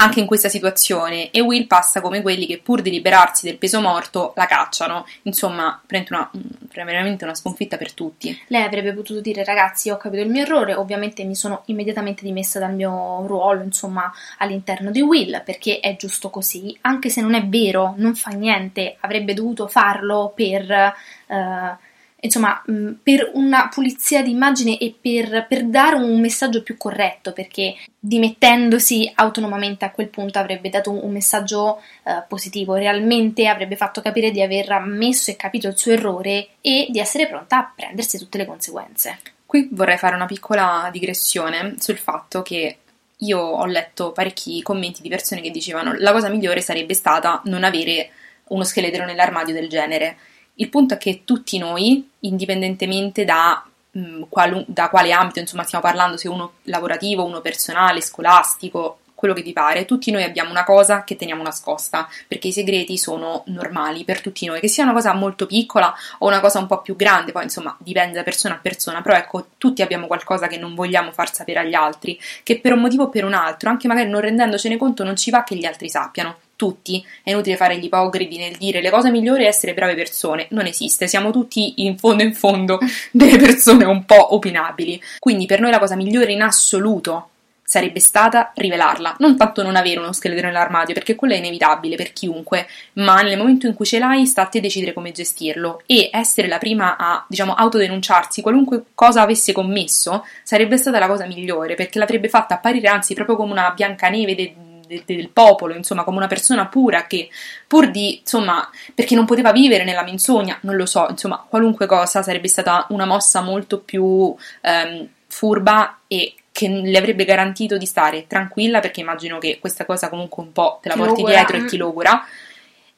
anche 0.00 0.20
in 0.20 0.26
questa 0.26 0.48
situazione 0.48 1.30
e 1.30 1.40
Will 1.40 1.66
passa 1.66 2.00
come 2.00 2.22
quelli 2.22 2.46
che 2.46 2.58
pur 2.58 2.80
di 2.80 2.90
liberarsi 2.90 3.46
del 3.46 3.58
peso 3.58 3.80
morto 3.80 4.32
la 4.34 4.46
cacciano. 4.46 5.06
Insomma, 5.22 5.80
una, 6.08 6.30
veramente 6.72 7.24
una 7.24 7.34
sconfitta 7.34 7.76
per 7.76 7.92
tutti. 7.92 8.36
Lei 8.48 8.62
avrebbe 8.62 8.94
potuto 8.94 9.20
dire 9.20 9.44
ragazzi 9.44 9.90
ho 9.90 9.98
capito 9.98 10.22
il 10.22 10.30
mio 10.30 10.42
errore, 10.42 10.74
ovviamente 10.74 11.24
mi 11.24 11.34
sono 11.34 11.62
immediatamente 11.66 12.24
dimessa 12.24 12.58
dal 12.58 12.74
mio 12.74 13.26
ruolo 13.26 13.62
insomma 13.62 14.10
all'interno 14.38 14.90
di 14.90 15.02
Will 15.02 15.42
perché 15.44 15.80
è 15.80 15.96
giusto 15.96 16.30
così, 16.30 16.76
anche 16.82 17.10
se 17.10 17.20
non 17.20 17.34
è 17.34 17.46
vero, 17.46 17.94
non 17.98 18.14
fa 18.14 18.30
niente, 18.30 18.96
avrebbe 19.00 19.34
dovuto 19.34 19.68
farlo 19.68 20.32
per... 20.34 20.94
Uh, 21.26 21.88
insomma, 22.20 22.62
mm, 22.70 22.92
per 23.02 23.30
una 23.34 23.68
pulizia 23.72 24.22
di 24.22 24.30
immagine 24.30 24.78
e 24.78 24.94
per, 24.98 25.46
per, 25.48 25.64
dare 25.64 25.96
un 25.96 26.20
messaggio 26.20 26.62
più 26.62 26.76
corretto, 26.76 27.32
perché 27.32 27.76
dimettendosi 27.98 29.10
autonomamente 29.14 29.84
a 29.84 29.90
quel 29.90 30.08
punto 30.08 30.38
avrebbe 30.38 30.70
dato 30.70 30.90
un, 30.90 31.10
messaggio 31.10 31.80
uh, 32.04 32.22
positivo, 32.28 32.74
realmente 32.74 33.46
avrebbe 33.46 33.76
fatto 33.76 34.00
capire 34.00 34.30
di 34.30 34.42
aver 34.42 34.70
ammesso 34.70 35.30
e 35.30 35.36
capito 35.36 35.68
il 35.68 35.76
suo 35.76 35.92
errore 35.92 36.48
e 36.60 36.86
di 36.90 36.98
essere 36.98 37.26
pronta 37.26 37.58
a 37.58 37.72
prendersi 37.74 38.18
tutte 38.18 38.38
le 38.38 38.46
conseguenze. 38.46 39.18
Qui 39.44 39.68
vorrei 39.72 39.98
fare 39.98 40.14
una 40.14 40.26
piccola 40.26 40.88
digressione 40.92 41.74
sul 41.78 41.98
fatto 41.98 42.42
che 42.42 42.78
io 43.22 43.38
ho 43.38 43.66
letto 43.66 44.12
parecchi 44.12 44.62
commenti 44.62 45.02
di 45.02 45.08
persone 45.08 45.40
che 45.40 45.50
dicevano 45.50 45.92
la 45.98 46.12
cosa 46.12 46.28
migliore 46.28 46.60
sarebbe 46.60 46.94
stata 46.94 47.42
non 47.46 47.64
avere 47.64 48.10
uno 48.48 48.64
scheletro 48.64 49.04
nell'armadio 49.04 49.52
del 49.52 49.68
genere 49.68 50.16
il 50.60 50.68
punto 50.68 50.94
è 50.94 50.98
che 50.98 51.22
tutti 51.24 51.58
noi, 51.58 52.08
indipendentemente 52.20 53.24
da, 53.24 53.64
mh, 53.90 54.00
mm, 54.00 54.22
qual, 54.28 54.64
da 54.66 54.88
quale 54.88 55.12
ambito 55.12 55.40
insomma, 55.40 55.64
stiamo 55.64 55.84
parlando, 55.84 56.16
se 56.16 56.28
uno 56.28 56.52
lavorativo, 56.64 57.24
uno 57.24 57.40
personale, 57.40 58.02
scolastico, 58.02 58.98
quello 59.14 59.34
che 59.34 59.42
vi 59.42 59.52
pare, 59.52 59.84
tutti 59.84 60.10
noi 60.10 60.22
abbiamo 60.22 60.50
una 60.50 60.64
cosa 60.64 61.04
che 61.04 61.16
teniamo 61.16 61.42
nascosta, 61.42 62.08
perché 62.26 62.48
i 62.48 62.52
segreti 62.52 62.96
sono 62.96 63.42
normali 63.46 64.04
per 64.04 64.22
tutti 64.22 64.46
noi, 64.46 64.60
che 64.60 64.68
sia 64.68 64.84
una 64.84 64.94
cosa 64.94 65.12
molto 65.12 65.44
piccola 65.44 65.94
o 66.20 66.26
una 66.26 66.40
cosa 66.40 66.58
un 66.58 66.66
po' 66.66 66.80
più 66.80 66.96
grande, 66.96 67.32
poi 67.32 67.44
insomma 67.44 67.76
dipende 67.78 68.14
da 68.14 68.22
persona 68.22 68.54
a 68.54 68.58
persona, 68.58 69.02
però 69.02 69.16
ecco, 69.16 69.48
tutti 69.58 69.82
abbiamo 69.82 70.06
qualcosa 70.06 70.46
che 70.46 70.56
non 70.56 70.74
vogliamo 70.74 71.12
far 71.12 71.34
sapere 71.34 71.60
agli 71.60 71.74
altri, 71.74 72.18
che 72.42 72.60
per 72.60 72.72
un 72.72 72.80
motivo 72.80 73.04
o 73.04 73.08
per 73.10 73.24
un 73.24 73.34
altro, 73.34 73.68
anche 73.68 73.88
magari 73.88 74.08
non 74.08 74.22
rendendocene 74.22 74.78
conto, 74.78 75.04
non 75.04 75.16
ci 75.16 75.30
va 75.30 75.44
che 75.44 75.54
gli 75.54 75.66
altri 75.66 75.90
sappiano 75.90 76.36
tutti, 76.60 77.02
è 77.22 77.30
inutile 77.30 77.56
fare 77.56 77.78
gli 77.78 77.84
ipocriti 77.84 78.36
nel 78.36 78.56
dire 78.58 78.82
le 78.82 78.90
cose 78.90 79.10
migliori 79.10 79.44
è 79.44 79.46
essere 79.46 79.72
brave 79.72 79.94
persone, 79.94 80.46
non 80.50 80.66
esiste, 80.66 81.06
siamo 81.06 81.30
tutti 81.30 81.72
in 81.76 81.96
fondo 81.96 82.22
in 82.22 82.34
fondo 82.34 82.78
delle 83.10 83.38
persone 83.38 83.86
un 83.86 84.04
po' 84.04 84.34
opinabili, 84.34 85.00
quindi 85.18 85.46
per 85.46 85.60
noi 85.60 85.70
la 85.70 85.78
cosa 85.78 85.96
migliore 85.96 86.32
in 86.32 86.42
assoluto 86.42 87.28
sarebbe 87.70 88.00
stata 88.00 88.50
rivelarla, 88.56 89.14
non 89.20 89.36
tanto 89.36 89.62
non 89.62 89.76
avere 89.76 90.00
uno 90.00 90.12
scheletro 90.12 90.48
nell'armadio, 90.48 90.92
perché 90.92 91.14
quello 91.14 91.34
è 91.34 91.36
inevitabile 91.36 91.94
per 91.94 92.12
chiunque, 92.12 92.66
ma 92.94 93.22
nel 93.22 93.38
momento 93.38 93.68
in 93.68 93.74
cui 93.74 93.86
ce 93.86 94.00
l'hai 94.00 94.26
sta 94.26 94.42
a 94.42 94.46
te 94.46 94.60
decidere 94.60 94.92
come 94.92 95.12
gestirlo. 95.12 95.80
E 95.86 96.10
essere 96.12 96.48
la 96.48 96.58
prima 96.58 96.96
a, 96.96 97.24
diciamo, 97.28 97.54
autodenunciarsi 97.54 98.42
qualunque 98.42 98.86
cosa 98.92 99.22
avesse 99.22 99.52
commesso 99.52 100.26
sarebbe 100.42 100.78
stata 100.78 100.98
la 100.98 101.06
cosa 101.06 101.26
migliore, 101.26 101.76
perché 101.76 102.00
l'avrebbe 102.00 102.28
fatta 102.28 102.54
apparire 102.54 102.88
anzi 102.88 103.14
proprio 103.14 103.36
come 103.36 103.52
una 103.52 103.70
Biancaneve 103.70 104.34
de- 104.34 104.54
del, 104.90 105.02
del 105.04 105.28
popolo, 105.28 105.74
insomma, 105.74 106.02
come 106.02 106.16
una 106.16 106.26
persona 106.26 106.66
pura 106.66 107.06
che 107.06 107.28
pur 107.66 107.90
di, 107.90 108.18
insomma, 108.18 108.68
perché 108.94 109.14
non 109.14 109.24
poteva 109.24 109.52
vivere 109.52 109.84
nella 109.84 110.02
menzogna, 110.02 110.58
non 110.62 110.76
lo 110.76 110.86
so, 110.86 111.06
insomma, 111.08 111.44
qualunque 111.48 111.86
cosa 111.86 112.22
sarebbe 112.22 112.48
stata 112.48 112.86
una 112.90 113.06
mossa 113.06 113.40
molto 113.40 113.78
più 113.78 114.34
ehm, 114.62 115.08
furba 115.28 116.00
e 116.08 116.34
che 116.50 116.68
le 116.68 116.98
avrebbe 116.98 117.24
garantito 117.24 117.78
di 117.78 117.86
stare 117.86 118.26
tranquilla 118.26 118.80
perché 118.80 119.00
immagino 119.00 119.38
che 119.38 119.58
questa 119.60 119.84
cosa 119.86 120.08
comunque 120.08 120.42
un 120.42 120.52
po' 120.52 120.80
te 120.82 120.88
la 120.88 120.94
ti 120.94 121.00
porti 121.00 121.20
logora. 121.22 121.36
dietro 121.36 121.56
e 121.56 121.64
ti 121.66 121.76
logora 121.76 122.26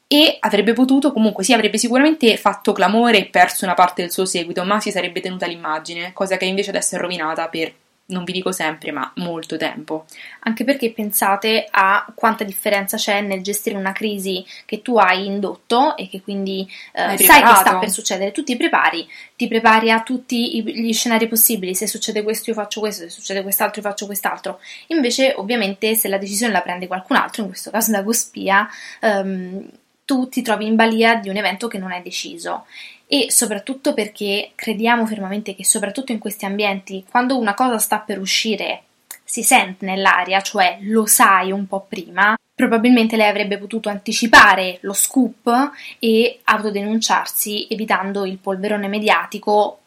e 0.07 0.37
avrebbe 0.39 0.73
potuto 0.73 1.13
comunque 1.13 1.43
sì 1.43 1.53
avrebbe 1.53 1.77
sicuramente 1.77 2.35
fatto 2.37 2.71
clamore 2.73 3.19
e 3.19 3.25
perso 3.25 3.63
una 3.63 3.75
parte 3.75 4.01
del 4.01 4.11
suo 4.11 4.25
seguito 4.25 4.63
ma 4.63 4.79
si 4.79 4.89
sarebbe 4.89 5.21
tenuta 5.21 5.45
l'immagine 5.45 6.13
cosa 6.13 6.35
che 6.37 6.45
invece 6.45 6.71
adesso 6.71 6.95
è 6.95 6.99
rovinata 6.99 7.47
per 7.47 7.71
non 8.05 8.25
vi 8.25 8.33
dico 8.33 8.51
sempre, 8.51 8.91
ma 8.91 9.11
molto 9.15 9.55
tempo. 9.55 10.05
Anche 10.41 10.65
perché 10.65 10.91
pensate 10.91 11.65
a 11.69 12.05
quanta 12.13 12.43
differenza 12.43 12.97
c'è 12.97 13.21
nel 13.21 13.41
gestire 13.41 13.77
una 13.77 13.93
crisi 13.93 14.45
che 14.65 14.81
tu 14.81 14.97
hai 14.97 15.25
indotto 15.25 15.95
e 15.95 16.09
che 16.09 16.21
quindi 16.21 16.67
eh, 16.91 17.17
sai 17.17 17.41
che 17.41 17.55
sta 17.55 17.77
per 17.79 17.89
succedere. 17.89 18.31
Tu 18.31 18.43
ti 18.43 18.57
prepari, 18.57 19.07
ti 19.35 19.47
prepari 19.47 19.89
a 19.89 20.03
tutti 20.03 20.61
gli 20.63 20.93
scenari 20.93 21.27
possibili. 21.27 21.75
Se 21.75 21.87
succede 21.87 22.23
questo, 22.23 22.49
io 22.49 22.55
faccio 22.55 22.81
questo, 22.81 23.03
se 23.03 23.09
succede 23.09 23.41
quest'altro, 23.41 23.81
io 23.81 23.87
faccio 23.87 24.05
quest'altro. 24.05 24.59
Invece, 24.87 25.33
ovviamente, 25.37 25.95
se 25.95 26.09
la 26.09 26.17
decisione 26.17 26.51
la 26.51 26.61
prende 26.61 26.87
qualcun 26.87 27.15
altro, 27.15 27.43
in 27.43 27.47
questo 27.47 27.71
caso 27.71 27.91
la 27.91 28.01
Gospia, 28.01 28.67
ehm, 28.99 29.65
tu 30.05 30.27
ti 30.27 30.41
trovi 30.41 30.65
in 30.65 30.75
balia 30.75 31.15
di 31.15 31.29
un 31.29 31.37
evento 31.37 31.67
che 31.67 31.77
non 31.77 31.93
è 31.93 32.01
deciso 32.01 32.65
e 33.13 33.29
soprattutto 33.29 33.93
perché 33.93 34.53
crediamo 34.55 35.05
fermamente 35.05 35.53
che 35.53 35.63
soprattutto 35.63 36.11
in 36.11 36.17
questi 36.17 36.45
ambienti 36.45 37.05
quando 37.07 37.37
una 37.37 37.53
cosa 37.53 37.77
sta 37.77 37.99
per 37.99 38.17
uscire 38.17 38.85
si 39.23 39.43
sente 39.43 39.85
nell'aria, 39.85 40.41
cioè 40.41 40.79
lo 40.81 41.05
sai 41.05 41.51
un 41.51 41.67
po' 41.67 41.85
prima, 41.87 42.35
probabilmente 42.55 43.15
lei 43.15 43.29
avrebbe 43.29 43.59
potuto 43.59 43.89
anticipare 43.89 44.79
lo 44.81 44.93
scoop 44.93 45.73
e 45.99 46.39
autodenunciarsi 46.43 47.67
evitando 47.69 48.25
il 48.25 48.39
polverone 48.39 48.87
mediatico 48.87 49.81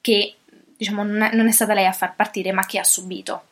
che 0.00 0.34
diciamo 0.76 1.02
non 1.02 1.48
è 1.48 1.50
stata 1.50 1.74
lei 1.74 1.86
a 1.86 1.92
far 1.92 2.14
partire 2.14 2.52
ma 2.52 2.64
che 2.66 2.78
ha 2.78 2.84
subito. 2.84 3.42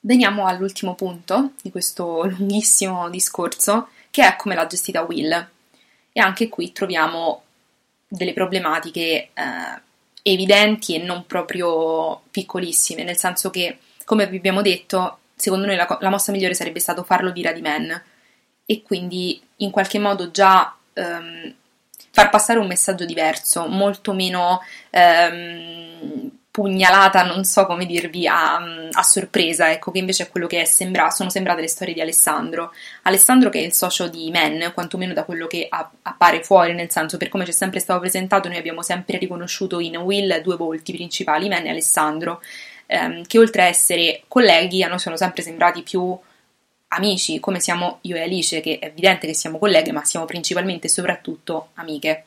Veniamo 0.00 0.46
all'ultimo 0.46 0.96
punto 0.96 1.52
di 1.62 1.70
questo 1.70 2.26
lunghissimo 2.26 3.08
discorso 3.10 3.90
che 4.10 4.26
è 4.26 4.34
come 4.34 4.56
l'ha 4.56 4.66
gestita 4.66 5.02
Will. 5.02 5.50
E 6.16 6.20
anche 6.20 6.48
qui 6.48 6.72
troviamo 6.72 7.43
delle 8.08 8.32
problematiche 8.32 9.30
eh, 9.32 9.82
evidenti 10.22 10.94
e 10.94 11.02
non 11.02 11.26
proprio 11.26 12.22
piccolissime, 12.30 13.04
nel 13.04 13.16
senso 13.16 13.50
che, 13.50 13.78
come 14.04 14.26
vi 14.26 14.36
abbiamo 14.36 14.62
detto, 14.62 15.18
secondo 15.34 15.66
noi 15.66 15.76
la, 15.76 15.98
la 16.00 16.10
mossa 16.10 16.32
migliore 16.32 16.54
sarebbe 16.54 16.80
stato 16.80 17.02
farlo 17.02 17.30
dire 17.30 17.52
a 17.52 17.60
Man 17.60 18.02
e 18.66 18.82
quindi 18.82 19.40
in 19.56 19.70
qualche 19.70 19.98
modo 19.98 20.30
già 20.30 20.74
ehm, 20.92 21.54
far 22.10 22.30
passare 22.30 22.58
un 22.58 22.66
messaggio 22.66 23.04
diverso, 23.04 23.66
molto 23.66 24.12
meno 24.12 24.60
ehm, 24.90 26.30
pugnalata, 26.54 27.24
non 27.24 27.42
so 27.42 27.66
come 27.66 27.84
dirvi, 27.84 28.28
a, 28.28 28.62
a, 28.92 29.02
sorpresa, 29.02 29.72
ecco, 29.72 29.90
che 29.90 29.98
invece 29.98 30.22
è 30.22 30.28
quello 30.28 30.46
che 30.46 30.60
è 30.60 30.64
sembra, 30.64 31.10
sono 31.10 31.28
sembrate 31.28 31.60
le 31.60 31.66
storie 31.66 31.94
di 31.94 32.00
Alessandro. 32.00 32.72
Alessandro 33.02 33.50
che 33.50 33.58
è 33.58 33.62
il 33.62 33.72
socio 33.72 34.06
di 34.06 34.30
Men, 34.30 34.70
quantomeno 34.72 35.12
da 35.12 35.24
quello 35.24 35.48
che 35.48 35.66
a, 35.68 35.90
appare 36.02 36.44
fuori, 36.44 36.72
nel 36.72 36.92
senso, 36.92 37.16
per 37.16 37.28
come 37.28 37.44
ci 37.44 37.50
è 37.50 37.54
sempre 37.54 37.80
stato 37.80 37.98
presentato, 37.98 38.46
noi 38.46 38.58
abbiamo 38.58 38.82
sempre 38.82 39.18
riconosciuto 39.18 39.80
in 39.80 39.96
Will 39.96 40.40
due 40.42 40.54
volti 40.54 40.92
principali, 40.92 41.48
Men 41.48 41.66
e 41.66 41.70
Alessandro, 41.70 42.40
ehm, 42.86 43.26
che 43.26 43.38
oltre 43.40 43.62
a 43.62 43.66
essere 43.66 44.22
colleghi, 44.28 44.84
a 44.84 44.88
noi 44.88 45.00
sono 45.00 45.16
sempre 45.16 45.42
sembrati 45.42 45.82
più 45.82 46.16
amici, 46.86 47.40
come 47.40 47.58
siamo 47.58 47.98
io 48.02 48.14
e 48.14 48.22
Alice, 48.22 48.60
che 48.60 48.78
è 48.78 48.86
evidente 48.86 49.26
che 49.26 49.34
siamo 49.34 49.58
colleghe, 49.58 49.90
ma 49.90 50.04
siamo 50.04 50.24
principalmente 50.24 50.86
e 50.86 50.90
soprattutto 50.90 51.70
amiche. 51.74 52.26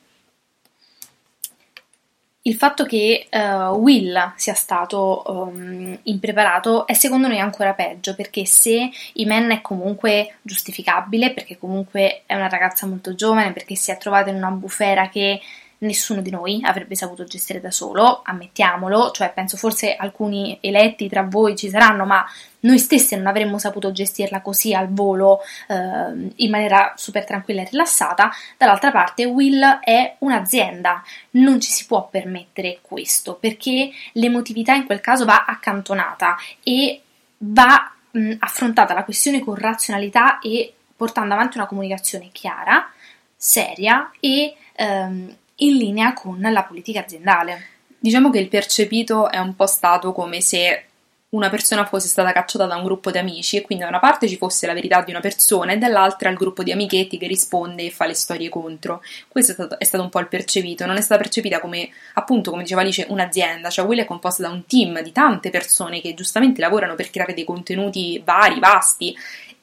Il 2.48 2.56
fatto 2.56 2.86
che 2.86 3.28
uh, 3.30 3.76
Will 3.76 4.32
sia 4.38 4.54
stato 4.54 5.22
um, 5.28 6.00
impreparato 6.04 6.88
è 6.88 6.94
secondo 6.94 7.28
noi 7.28 7.40
ancora 7.40 7.74
peggio 7.74 8.16
perché 8.16 8.46
se 8.46 8.90
Imen 9.16 9.50
è 9.50 9.60
comunque 9.60 10.36
giustificabile, 10.44 11.34
perché 11.34 11.58
comunque 11.58 12.22
è 12.26 12.36
una 12.36 12.48
ragazza 12.48 12.88
molto 12.88 13.16
giovane, 13.16 13.52
perché 13.52 13.76
si 13.76 13.92
è 13.92 13.98
trovata 13.98 14.30
in 14.30 14.38
una 14.38 14.52
bufera 14.52 15.10
che 15.10 15.42
nessuno 15.80 16.22
di 16.22 16.32
noi 16.32 16.62
avrebbe 16.64 16.96
saputo 16.96 17.24
gestire 17.24 17.60
da 17.60 17.72
solo, 17.72 18.22
ammettiamolo, 18.24 19.12
cioè 19.12 19.32
penso 19.32 19.58
forse 19.58 19.96
alcuni 19.96 20.58
eletti 20.62 21.08
tra 21.08 21.24
voi 21.24 21.56
ci 21.56 21.70
saranno, 21.70 22.06
ma 22.06 22.26
noi 22.62 22.80
stessi 22.80 23.16
non 23.16 23.28
avremmo 23.28 23.60
saputo 23.60 23.92
gestirla 23.92 24.42
così 24.42 24.74
al 24.74 24.90
volo 24.90 25.42
eh, 25.68 26.32
in 26.36 26.50
maniera 26.50 26.94
super 26.96 27.26
tranquilla 27.26 27.62
e 27.62 27.68
rilassata. 27.70 28.32
Dall'altra 28.58 28.92
parte, 28.92 29.26
Will 29.26 29.62
è 29.82 30.16
un'azienda, 30.20 31.04
non 31.32 31.60
ci 31.62 31.70
si 31.70 31.86
può 31.86 32.08
permettere 32.10 32.80
questo 32.82 33.36
perché 33.36 33.92
l'emotività 34.14 34.74
in 34.74 34.86
quel 34.86 35.02
caso 35.02 35.26
va 35.26 35.46
accantonata 35.46 36.36
e 36.64 37.02
va 37.40 37.92
mh, 38.12 38.34
affrontata 38.40 38.94
la 38.94 39.04
questione 39.04 39.40
con 39.42 39.56
razionalità 39.56 40.40
e 40.40 40.74
portando 40.96 41.36
avanti 41.36 41.58
una 41.58 41.68
comunicazione 41.68 42.30
chiara, 42.32 42.92
seria 43.36 44.10
e 44.20 44.56
ehm, 44.74 45.36
in 45.58 45.76
linea 45.76 46.14
con 46.14 46.40
la 46.40 46.64
politica 46.64 47.02
aziendale. 47.02 47.68
Diciamo 48.00 48.30
che 48.30 48.40
il 48.40 48.48
percepito 48.48 49.30
è 49.30 49.38
un 49.38 49.56
po' 49.56 49.66
stato 49.66 50.12
come 50.12 50.42
se 50.42 50.88
una 51.30 51.50
persona 51.50 51.86
fosse 51.86 52.08
stata 52.08 52.32
cacciata 52.32 52.66
da 52.66 52.78
un 52.78 52.84
gruppo 52.84 53.12
di 53.12 53.18
amici 53.18 53.58
e 53.58 53.62
quindi 53.62 53.84
da 53.84 53.90
una 53.90 54.00
parte 54.00 54.30
ci 54.30 54.38
fosse 54.38 54.66
la 54.66 54.74
verità 54.74 55.02
di 55.02 55.12
una 55.12 55.20
persona 55.20 55.74
e 55.74 55.78
dall'altra 55.78 56.30
il 56.30 56.38
gruppo 56.38 56.64
di 56.64 56.72
amichetti 56.72 57.18
che 57.18 57.28
risponde 57.28 57.84
e 57.84 57.92
fa 57.92 58.06
le 58.06 58.14
storie 58.14 58.48
contro. 58.48 59.02
Questo 59.28 59.52
è 59.52 59.56
stato, 59.56 59.78
è 59.78 59.84
stato 59.84 60.04
un 60.04 60.10
po' 60.10 60.20
il 60.20 60.30
percepito, 60.30 60.86
non 60.86 60.96
è 60.96 61.02
stata 61.02 61.22
percepita 61.22 61.60
come, 61.60 61.90
appunto, 62.14 62.50
come 62.50 62.64
diceva 62.64 62.80
Alice, 62.80 63.06
un'azienda, 63.10 63.70
cioè 63.70 63.86
Will 63.86 64.00
è 64.00 64.06
composta 64.06 64.44
da 64.44 64.50
un 64.50 64.66
team 64.66 65.02
di 65.02 65.12
tante 65.12 65.50
persone 65.50 66.00
che 66.00 66.14
giustamente 66.14 66.62
lavorano 66.62 66.96
per 66.96 67.10
creare 67.10 67.34
dei 67.34 67.44
contenuti 67.44 68.22
vari, 68.24 68.60
vasti 68.60 69.14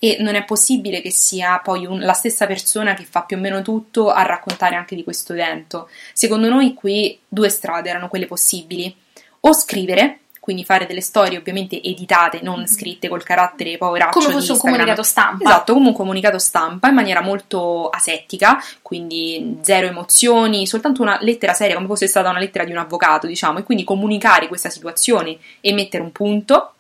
e 0.05 0.19
non 0.21 0.35
è 0.35 0.45
possibile 0.45 1.01
che 1.01 1.11
sia 1.11 1.59
poi 1.65 1.87
un, 1.87 2.01
la 2.01 2.13
stessa 2.13 2.47
persona 2.47 2.93
che 2.93 3.05
fa 3.05 3.23
più 3.23 3.39
o 3.39 3.41
meno 3.41 3.63
tutto 3.63 4.11
a 4.11 4.23
raccontare 4.23 4.77
anche 4.77 4.95
di 4.95 5.03
questo 5.03 5.33
evento. 5.33 5.89
Secondo 6.13 6.51
noi 6.51 6.75
qui 6.75 7.19
due 7.27 7.49
strade 7.49 7.89
erano 7.89 8.09
quelle 8.09 8.27
possibili, 8.27 8.95
o 9.41 9.53
scrivere 9.55 10.19
quindi 10.41 10.63
fare 10.63 10.85
delle 10.85 11.01
storie 11.01 11.39
ovviamente 11.39 11.81
editate, 11.83 12.41
non 12.43 12.57
mm-hmm. 12.57 12.67
scritte 12.67 13.09
col 13.09 13.23
carattere 13.23 13.79
poveraccio 13.79 14.19
come 14.19 14.33
fosse 14.35 14.53
un 14.53 14.59
comunicato 14.59 15.03
stampa. 15.03 15.43
Esatto, 15.43 15.73
come 15.73 15.89
un 15.89 15.95
comunicato 15.95 16.39
stampa 16.39 16.89
in 16.89 16.95
maniera 16.95 17.23
molto 17.23 17.89
asettica, 17.89 18.63
quindi 18.83 19.57
zero 19.63 19.87
emozioni, 19.87 20.67
soltanto 20.67 21.01
una 21.01 21.17
lettera 21.23 21.55
seria, 21.55 21.77
come 21.77 21.87
fosse 21.87 22.07
stata 22.09 22.29
una 22.29 22.41
lettera 22.41 22.65
di 22.65 22.73
un 22.73 22.77
avvocato, 22.77 23.27
diciamo, 23.27 23.61
e 23.61 23.63
quindi 23.63 23.85
comunicare 23.85 24.49
questa 24.49 24.69
situazione 24.69 25.39
e 25.63 25.73
mettere 25.73 26.03
un 26.03 26.13
punto. 26.13 26.75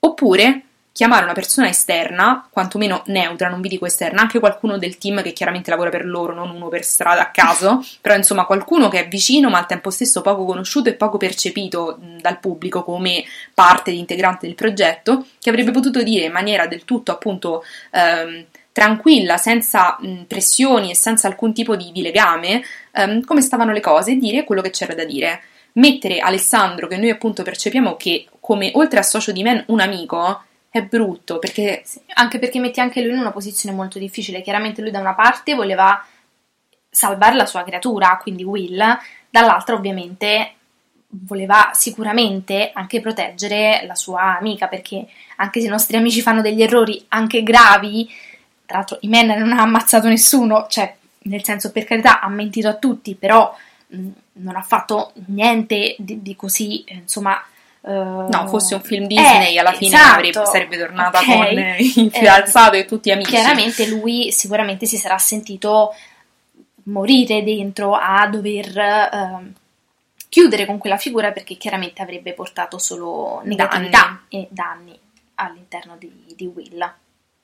Oppure 0.00 0.62
chiamare 0.94 1.24
una 1.24 1.32
persona 1.32 1.68
esterna, 1.68 2.46
quantomeno 2.48 3.02
neutra, 3.06 3.48
non 3.48 3.60
vi 3.60 3.68
dico 3.68 3.84
esterna, 3.84 4.20
anche 4.20 4.38
qualcuno 4.38 4.78
del 4.78 4.96
team 4.96 5.22
che 5.22 5.32
chiaramente 5.32 5.68
lavora 5.68 5.90
per 5.90 6.06
loro, 6.06 6.32
non 6.32 6.50
uno 6.50 6.68
per 6.68 6.84
strada 6.84 7.22
a 7.22 7.30
caso, 7.32 7.84
però 8.00 8.14
insomma 8.14 8.44
qualcuno 8.44 8.88
che 8.88 9.00
è 9.00 9.08
vicino 9.08 9.50
ma 9.50 9.58
al 9.58 9.66
tempo 9.66 9.90
stesso 9.90 10.20
poco 10.20 10.44
conosciuto 10.44 10.90
e 10.90 10.94
poco 10.94 11.16
percepito 11.16 11.98
dal 12.20 12.38
pubblico 12.38 12.84
come 12.84 13.24
parte 13.52 13.90
integrante 13.90 14.46
del 14.46 14.54
progetto, 14.54 15.26
che 15.40 15.50
avrebbe 15.50 15.72
potuto 15.72 16.00
dire 16.00 16.26
in 16.26 16.32
maniera 16.32 16.68
del 16.68 16.84
tutto 16.84 17.10
appunto 17.10 17.64
ehm, 17.90 18.44
tranquilla, 18.70 19.36
senza 19.36 19.96
mh, 19.98 20.26
pressioni 20.28 20.92
e 20.92 20.94
senza 20.94 21.26
alcun 21.26 21.52
tipo 21.52 21.74
di, 21.74 21.90
di 21.90 22.02
legame, 22.02 22.62
ehm, 22.92 23.24
come 23.24 23.40
stavano 23.40 23.72
le 23.72 23.80
cose 23.80 24.12
e 24.12 24.16
dire 24.16 24.44
quello 24.44 24.62
che 24.62 24.70
c'era 24.70 24.94
da 24.94 25.04
dire. 25.04 25.42
Mettere 25.72 26.20
Alessandro, 26.20 26.86
che 26.86 26.96
noi 26.96 27.10
appunto 27.10 27.42
percepiamo 27.42 27.96
che 27.96 28.26
come 28.38 28.70
oltre 28.74 29.00
a 29.00 29.02
socio 29.02 29.32
di 29.32 29.42
men 29.42 29.64
un 29.66 29.80
amico, 29.80 30.40
è 30.74 30.82
brutto 30.82 31.38
perché 31.38 31.82
sì, 31.84 32.00
anche 32.14 32.40
perché 32.40 32.58
metti 32.58 32.80
anche 32.80 33.00
lui 33.00 33.12
in 33.12 33.20
una 33.20 33.30
posizione 33.30 33.76
molto 33.76 34.00
difficile. 34.00 34.42
Chiaramente 34.42 34.82
lui 34.82 34.90
da 34.90 34.98
una 34.98 35.14
parte 35.14 35.54
voleva 35.54 36.04
salvare 36.90 37.36
la 37.36 37.46
sua 37.46 37.62
creatura, 37.62 38.18
quindi 38.20 38.42
Will, 38.42 38.84
dall'altra 39.30 39.76
ovviamente 39.76 40.54
voleva 41.06 41.70
sicuramente 41.74 42.72
anche 42.74 43.00
proteggere 43.00 43.84
la 43.86 43.94
sua 43.94 44.36
amica 44.36 44.66
perché 44.66 45.06
anche 45.36 45.60
se 45.60 45.66
i 45.66 45.70
nostri 45.70 45.96
amici 45.96 46.20
fanno 46.22 46.40
degli 46.40 46.60
errori 46.60 47.04
anche 47.06 47.44
gravi, 47.44 48.10
tra 48.66 48.78
l'altro 48.78 48.98
Imen 49.02 49.28
non 49.28 49.52
ha 49.52 49.62
ammazzato 49.62 50.08
nessuno, 50.08 50.66
cioè 50.68 50.92
nel 51.26 51.44
senso 51.44 51.70
per 51.70 51.84
carità 51.84 52.20
ha 52.20 52.28
mentito 52.28 52.66
a 52.66 52.74
tutti, 52.74 53.14
però 53.14 53.56
mh, 53.86 54.08
non 54.32 54.56
ha 54.56 54.62
fatto 54.62 55.12
niente 55.26 55.94
di, 56.00 56.20
di 56.20 56.34
così, 56.34 56.84
insomma, 56.88 57.40
no, 57.92 58.46
fosse 58.48 58.74
un 58.74 58.82
film 58.82 59.06
Disney, 59.06 59.56
eh, 59.56 59.58
alla 59.58 59.72
fine 59.72 59.94
esatto, 59.94 60.14
avrebbe, 60.14 60.46
sarebbe 60.46 60.78
tornata 60.78 61.18
okay. 61.20 61.54
con 61.54 62.04
il 62.04 62.10
fidanzato 62.10 62.76
eh, 62.76 62.80
e 62.80 62.84
tutti 62.86 63.10
amici. 63.10 63.30
Chiaramente 63.30 63.86
lui 63.86 64.32
sicuramente 64.32 64.86
si 64.86 64.96
sarà 64.96 65.18
sentito 65.18 65.94
morire 66.84 67.42
dentro 67.42 67.94
a 67.94 68.26
dover 68.26 69.10
uh, 69.12 69.52
chiudere 70.28 70.66
con 70.66 70.78
quella 70.78 70.96
figura 70.96 71.32
perché 71.32 71.56
chiaramente 71.56 72.02
avrebbe 72.02 72.32
portato 72.32 72.78
solo 72.78 73.40
negatività 73.44 74.20
danni. 74.28 74.44
e 74.44 74.48
danni 74.50 74.98
all'interno 75.36 75.96
di, 75.98 76.10
di 76.34 76.46
Will. 76.46 76.94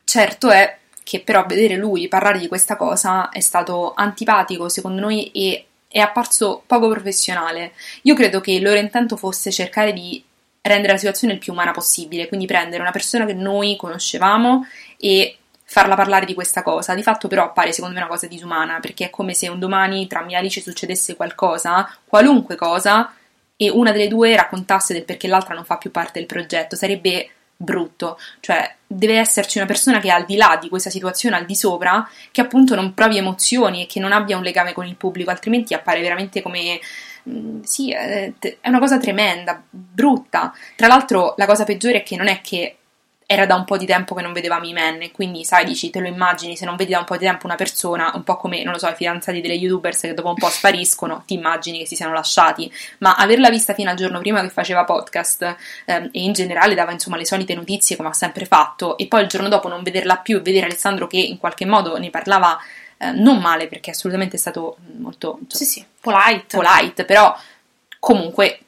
Certo 0.05 0.51
è 0.51 0.79
che 1.03 1.21
però 1.21 1.45
vedere 1.45 1.77
lui 1.77 2.09
parlare 2.09 2.39
di 2.39 2.49
questa 2.49 2.77
cosa 2.77 3.29
è 3.31 3.41
stato 3.41 3.93
antipatico 3.95 4.69
secondo 4.69 5.01
noi 5.01 5.31
e 5.33 5.67
è 5.89 5.99
apparso 5.99 6.63
poco 6.67 6.89
professionale. 6.89 7.73
Io 8.03 8.15
credo 8.15 8.41
che 8.41 8.53
il 8.53 8.63
loro 8.63 8.79
intento 8.79 9.17
fosse 9.17 9.51
cercare 9.51 9.93
di 9.93 10.23
rendere 10.63 10.93
la 10.93 10.99
situazione 10.99 11.35
il 11.35 11.39
più 11.39 11.53
umana 11.53 11.71
possibile, 11.71 12.29
quindi 12.29 12.47
prendere 12.47 12.83
una 12.83 12.91
persona 12.91 13.25
che 13.25 13.35
noi 13.35 13.77
conoscevamo 13.77 14.67
e 14.99 15.37
farla 15.65 15.95
parlare 15.95 16.27
di 16.27 16.35
questa 16.35 16.63
cosa. 16.63 16.95
Di 16.95 17.03
fatto 17.03 17.29
però 17.29 17.45
appare 17.45 17.73
secondo 17.73 17.95
me 17.95 18.01
una 18.01 18.11
cosa 18.11 18.27
disumana, 18.27 18.81
perché 18.81 19.07
è 19.07 19.11
come 19.11 19.35
se 19.35 19.49
un 19.49 19.59
domani 19.59 20.07
tra 20.07 20.23
me 20.23 20.33
e 20.33 20.37
Alice 20.37 20.61
succedesse 20.61 21.17
qualcosa, 21.17 21.89
qualunque 22.05 22.57
cosa, 22.57 23.15
e 23.57 23.71
una 23.71 23.93
delle 23.93 24.09
due 24.09 24.35
raccontasse 24.37 24.93
del 24.93 25.05
perché 25.05 25.29
l'altra 25.29 25.55
non 25.55 25.65
fa 25.65 25.77
più 25.77 25.91
parte 25.91 26.19
del 26.19 26.27
progetto. 26.27 26.77
Sarebbe 26.77 27.31
brutto, 27.57 28.19
cioè 28.41 28.75
deve 28.87 29.19
esserci 29.19 29.59
una 29.59 29.67
persona 29.67 30.01
che 30.01 30.09
è 30.09 30.13
al 30.13 30.25
di 30.25 30.37
là 30.37 30.59
di 30.61 30.71
questa 30.71 30.89
situazione, 30.89 31.37
al 31.37 31.45
di 31.45 31.55
sopra, 31.55 32.09
che 32.33 32.41
appunto 32.41 32.75
non 32.75 32.95
provi 32.95 33.19
emozioni 33.19 33.83
e 33.83 33.87
che 33.87 34.01
non 34.01 34.13
abbia 34.13 34.39
un 34.39 34.43
legame 34.43 34.73
con 34.73 34.87
il 34.87 34.97
pubblico, 34.97 35.31
altrimenti 35.31 35.75
appare 35.75 36.01
veramente 36.01 36.41
come 36.41 36.81
sì, 37.63 37.93
è, 37.93 38.33
è 38.39 38.69
una 38.69 38.79
cosa 38.79 38.99
tremenda, 38.99 39.63
brutta. 39.69 40.53
Tra 40.77 40.87
l'altro, 40.87 41.35
la 41.37 41.47
cosa 41.47 41.65
peggiore 41.65 41.99
è 41.99 42.03
che 42.03 42.17
non 42.17 42.29
è 42.29 42.41
che 42.41 42.77
era 43.31 43.47
da 43.47 43.55
un 43.55 43.65
po' 43.65 43.77
di 43.77 43.87
tempo 43.87 44.17
che 44.17 44.23
non 44.23 44.33
vedevamo 44.33 44.67
i 44.67 44.73
men, 44.73 45.13
quindi 45.13 45.45
sai, 45.45 45.65
dici, 45.65 45.89
te 45.89 46.01
lo 46.01 46.09
immagini, 46.09 46.57
se 46.57 46.65
non 46.65 46.75
vedi 46.75 46.91
da 46.91 46.99
un 46.99 47.05
po' 47.05 47.17
di 47.17 47.27
tempo 47.27 47.47
una 47.47 47.55
persona, 47.55 48.11
un 48.13 48.25
po' 48.25 48.37
come, 48.37 48.65
non 48.65 48.73
lo 48.73 48.79
so, 48.81 48.89
i 48.89 48.95
fidanzati 48.97 49.41
delle 49.41 49.55
youtubers 49.55 50.01
che 50.01 50.15
dopo 50.15 50.31
un 50.31 50.35
po' 50.35 50.49
spariscono, 50.49 51.23
ti 51.25 51.35
immagini 51.35 51.79
che 51.79 51.87
si 51.87 51.95
siano 51.95 52.13
lasciati, 52.13 52.69
ma 52.99 53.15
averla 53.15 53.49
vista 53.49 53.73
fino 53.73 53.89
al 53.89 53.95
giorno 53.95 54.19
prima 54.19 54.41
che 54.41 54.49
faceva 54.49 54.83
podcast 54.83 55.57
ehm, 55.85 56.11
e 56.13 56.23
in 56.23 56.33
generale 56.33 56.75
dava 56.75 56.91
insomma 56.91 57.17
le 57.17 57.25
solite 57.25 57.55
notizie 57.55 57.95
come 57.95 58.09
ha 58.09 58.13
sempre 58.15 58.47
fatto, 58.47 58.99
e 58.99 59.07
poi 59.07 59.23
il 59.23 59.29
giorno 59.29 59.47
dopo 59.47 59.69
non 59.69 59.85
vederla 59.85 60.17
più 60.17 60.39
e 60.39 60.41
vedere 60.41 60.67
Alessandro 60.67 61.07
che 61.07 61.19
in 61.19 61.39
qualche 61.39 61.67
modo 61.67 61.99
ne 61.99 62.11
parlava 62.11 62.59
eh, 63.03 63.13
non 63.13 63.41
male 63.41 63.67
perché 63.67 63.91
assolutamente 63.91 64.37
è 64.37 64.39
stato 64.39 64.77
molto 64.99 65.39
insomma, 65.41 65.65
sì, 65.65 65.65
sì, 65.65 65.85
polite. 66.01 66.57
polite, 66.57 67.05
però 67.07 67.35
comunque 67.99 68.61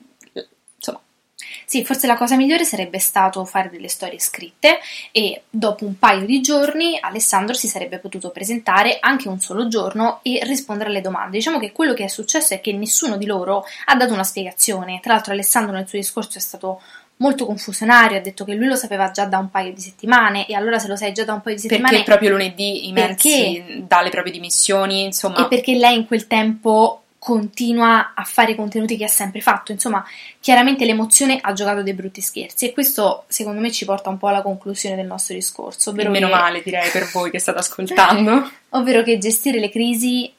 sì, 1.73 1.87
forse 1.87 2.07
la 2.07 2.19
cosa 2.19 2.37
migliore 2.37 2.67
sarebbe 2.67 2.99
stato 2.99 3.47
fare 3.47 3.71
delle 3.71 3.89
storie 3.89 4.19
scritte 4.19 4.79
e 5.11 5.45
dopo 5.49 5.87
un 5.87 5.99
paio 5.99 6.27
di 6.27 6.43
giorni 6.43 6.99
Alessandro 7.01 7.55
si 7.55 7.67
sarebbe 7.67 7.97
potuto 7.97 8.29
presentare 8.29 8.99
anche 9.01 9.29
un 9.29 9.41
solo 9.41 9.69
giorno 9.69 10.21
e 10.23 10.41
rispondere 10.43 10.91
alle 10.91 11.01
domande. 11.01 11.39
Diciamo 11.39 11.59
che 11.59 11.73
quello 11.73 11.95
che 11.95 12.05
è 12.05 12.09
successo 12.09 12.53
è 12.53 12.61
che 12.61 12.75
nessuno 12.75 13.17
di 13.17 13.25
loro 13.25 13.65
ha 13.87 13.95
dato 13.95 14.13
una 14.13 14.23
spiegazione. 14.23 15.01
Tra 15.01 15.15
l'altro 15.15 15.33
Alessandro 15.33 15.73
nel 15.75 15.89
suo 15.89 15.97
discorso 15.97 16.37
è 16.37 16.43
stato 16.43 16.83
molto 17.17 17.47
confusionario, 17.47 18.19
ha 18.19 18.21
detto 18.21 18.45
che 18.45 18.55
lui 18.55 18.67
lo 18.67 18.75
sapeva 18.75 19.11
già 19.11 19.27
da 19.27 19.39
un 19.39 19.51
paio 19.51 19.73
di 19.73 19.81
settimane 19.81 20.47
e 20.47 20.55
allora 20.55 20.79
se 20.79 20.89
lo 20.89 20.97
sai 20.97 21.13
già 21.13 21.25
da 21.25 21.35
un 21.35 21.41
paio 21.41 21.57
di 21.57 21.63
settimane... 21.63 21.91
Perché 21.91 22.05
proprio 22.05 22.31
lunedì 22.31 22.89
i 22.89 22.93
Merzi 22.93 23.85
dà 23.87 24.03
le 24.03 24.11
proprie 24.11 24.33
dimissioni, 24.33 25.05
insomma... 25.05 25.45
E 25.45 25.49
perché 25.49 25.75
lei 25.75 25.97
in 25.97 26.07
quel 26.07 26.27
tempo 26.27 27.03
continua 27.23 28.15
a 28.17 28.25
fare 28.25 28.51
i 28.51 28.55
contenuti 28.57 28.97
che 28.97 29.05
ha 29.05 29.09
sempre 29.09 29.41
fatto. 29.41 29.71
Insomma, 29.71 30.05
chiaramente 30.41 30.85
l'emozione 30.85 31.39
ha 31.41 31.53
giocato 31.53 31.81
dei 31.81 31.95
brutti 31.95 32.21
scherzi 32.21 32.67
e 32.67 32.73
questo 32.73 33.27
secondo 33.29 33.61
me 33.61 33.71
ci 33.71 33.85
porta 33.85 34.11
un 34.11 34.19
po' 34.19 34.27
alla 34.27 34.43
conclusione 34.43 34.97
del 34.97 35.07
nostro 35.07 35.35
discorso. 35.35 35.93
Meno 35.93 36.11
che... 36.11 36.27
male 36.27 36.63
direi 36.65 36.91
per 36.91 37.09
voi 37.13 37.31
che 37.31 37.39
state 37.39 37.59
ascoltando. 37.59 38.51
ovvero 38.71 39.05
che 39.05 39.19
gestire 39.19 39.61
le 39.61 39.71
crisi 39.71 40.33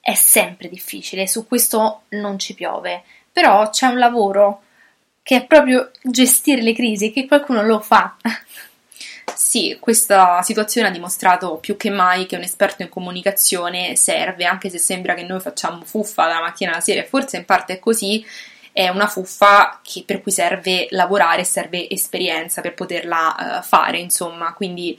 è 0.00 0.14
sempre 0.14 0.70
difficile, 0.70 1.26
su 1.26 1.46
questo 1.46 2.04
non 2.10 2.38
ci 2.38 2.54
piove, 2.54 3.02
però 3.30 3.68
c'è 3.68 3.86
un 3.86 3.98
lavoro 3.98 4.62
che 5.22 5.36
è 5.36 5.46
proprio 5.46 5.90
gestire 6.02 6.62
le 6.62 6.74
crisi 6.74 7.06
e 7.06 7.12
che 7.12 7.26
qualcuno 7.26 7.62
lo 7.62 7.80
fa. 7.80 8.16
Sì, 9.34 9.76
questa 9.80 10.42
situazione 10.42 10.88
ha 10.88 10.92
dimostrato 10.92 11.56
più 11.56 11.76
che 11.76 11.90
mai 11.90 12.26
che 12.26 12.36
un 12.36 12.42
esperto 12.42 12.82
in 12.82 12.88
comunicazione 12.88 13.96
serve, 13.96 14.44
anche 14.44 14.70
se 14.70 14.78
sembra 14.78 15.14
che 15.14 15.24
noi 15.24 15.40
facciamo 15.40 15.82
fuffa 15.84 16.26
dalla 16.26 16.40
mattina 16.40 16.72
alla 16.72 16.80
sera, 16.80 17.00
e 17.00 17.06
forse 17.06 17.38
in 17.38 17.44
parte 17.44 17.74
è 17.74 17.78
così, 17.78 18.24
è 18.72 18.88
una 18.88 19.08
fuffa 19.08 19.80
che, 19.82 20.04
per 20.06 20.20
cui 20.22 20.30
serve 20.30 20.86
lavorare, 20.90 21.42
serve 21.44 21.88
esperienza 21.88 22.60
per 22.60 22.74
poterla 22.74 23.58
uh, 23.58 23.62
fare, 23.62 23.98
insomma, 23.98 24.52
quindi 24.52 24.96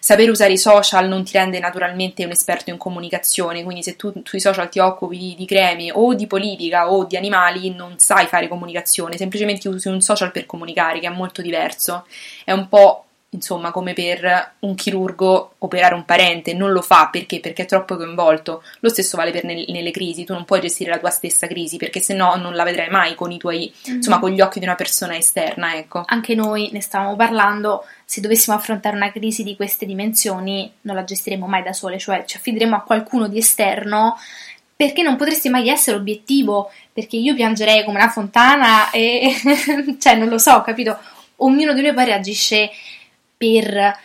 Sapere 0.00 0.30
usare 0.30 0.52
i 0.52 0.58
social 0.58 1.08
non 1.08 1.24
ti 1.24 1.32
rende 1.32 1.58
naturalmente 1.58 2.24
un 2.24 2.30
esperto 2.30 2.70
in 2.70 2.76
comunicazione, 2.76 3.62
quindi 3.64 3.82
se 3.82 3.96
tu 3.96 4.12
sui 4.24 4.40
social 4.40 4.68
ti 4.68 4.78
occupi 4.78 5.34
di 5.36 5.46
creme 5.46 5.90
o 5.92 6.14
di 6.14 6.26
politica 6.26 6.90
o 6.90 7.04
di 7.04 7.16
animali 7.16 7.74
non 7.74 7.98
sai 7.98 8.26
fare 8.26 8.48
comunicazione, 8.48 9.16
semplicemente 9.16 9.68
usi 9.68 9.88
un 9.88 10.00
social 10.00 10.30
per 10.30 10.46
comunicare, 10.46 11.00
che 11.00 11.06
è 11.06 11.10
molto 11.10 11.42
diverso. 11.42 12.06
È 12.44 12.52
un 12.52 12.68
po' 12.68 13.07
insomma, 13.30 13.70
come 13.72 13.92
per 13.92 14.54
un 14.60 14.74
chirurgo 14.74 15.54
operare 15.58 15.94
un 15.94 16.04
parente, 16.04 16.54
non 16.54 16.72
lo 16.72 16.80
fa 16.80 17.08
perché? 17.10 17.40
Perché 17.40 17.62
è 17.62 17.66
troppo 17.66 17.96
coinvolto. 17.96 18.62
Lo 18.80 18.88
stesso 18.88 19.16
vale 19.16 19.30
per 19.30 19.44
ne- 19.44 19.66
nelle 19.68 19.90
crisi, 19.90 20.24
tu 20.24 20.32
non 20.32 20.44
puoi 20.44 20.60
gestire 20.60 20.90
la 20.90 20.98
tua 20.98 21.10
stessa 21.10 21.46
crisi 21.46 21.76
perché 21.76 22.00
se 22.00 22.14
no 22.14 22.36
non 22.36 22.54
la 22.54 22.64
vedrai 22.64 22.88
mai 22.88 23.14
con 23.14 23.30
i 23.30 23.38
tuoi, 23.38 23.72
mm-hmm. 23.72 23.96
insomma, 23.96 24.18
con 24.18 24.30
gli 24.30 24.40
occhi 24.40 24.58
di 24.58 24.64
una 24.64 24.74
persona 24.74 25.16
esterna, 25.16 25.76
ecco. 25.76 26.02
Anche 26.06 26.34
noi 26.34 26.70
ne 26.72 26.80
stavamo 26.80 27.16
parlando, 27.16 27.84
se 28.04 28.20
dovessimo 28.20 28.56
affrontare 28.56 28.96
una 28.96 29.12
crisi 29.12 29.42
di 29.42 29.56
queste 29.56 29.84
dimensioni 29.84 30.72
non 30.82 30.96
la 30.96 31.04
gestiremo 31.04 31.46
mai 31.46 31.62
da 31.62 31.72
sole, 31.72 31.98
cioè 31.98 32.24
ci 32.24 32.36
affideremo 32.36 32.76
a 32.76 32.80
qualcuno 32.80 33.28
di 33.28 33.38
esterno 33.38 34.16
perché 34.74 35.02
non 35.02 35.16
potresti 35.16 35.48
mai 35.48 35.68
essere 35.68 35.96
obiettivo, 35.96 36.70
perché 36.92 37.16
io 37.16 37.34
piangerei 37.34 37.84
come 37.84 37.98
una 37.98 38.10
fontana 38.10 38.90
e 38.90 39.34
cioè 39.98 40.14
non 40.14 40.28
lo 40.28 40.38
so, 40.38 40.62
capito? 40.62 40.96
Ognuno 41.40 41.72
di 41.72 41.82
noi 41.82 41.92
poi 41.92 42.04
reagisce 42.04 42.70
per, 43.38 43.96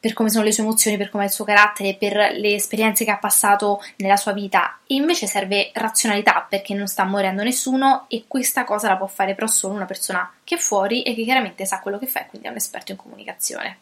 per, 0.00 0.12
come 0.14 0.30
sono 0.30 0.44
le 0.44 0.52
sue 0.52 0.62
emozioni, 0.62 0.96
per 0.96 1.10
come 1.10 1.24
è 1.24 1.26
il 1.26 1.32
suo 1.32 1.44
carattere, 1.44 1.96
per 1.98 2.14
le 2.14 2.54
esperienze 2.54 3.04
che 3.04 3.10
ha 3.10 3.18
passato 3.18 3.82
nella 3.96 4.16
sua 4.16 4.32
vita. 4.32 4.78
E 4.86 4.94
invece 4.94 5.26
serve 5.26 5.70
razionalità 5.74 6.46
perché 6.48 6.72
non 6.72 6.86
sta 6.86 7.04
morendo 7.04 7.42
nessuno 7.42 8.06
e 8.08 8.24
questa 8.26 8.64
cosa 8.64 8.88
la 8.88 8.96
può 8.96 9.08
fare 9.08 9.34
però 9.34 9.48
solo 9.48 9.74
una 9.74 9.84
persona 9.84 10.32
che 10.44 10.54
è 10.54 10.58
fuori 10.58 11.02
e 11.02 11.14
che 11.14 11.24
chiaramente 11.24 11.66
sa 11.66 11.80
quello 11.80 11.98
che 11.98 12.06
fa 12.06 12.20
e 12.20 12.26
quindi 12.28 12.46
è 12.46 12.50
un 12.50 12.56
esperto 12.56 12.92
in 12.92 12.98
comunicazione. 12.98 13.78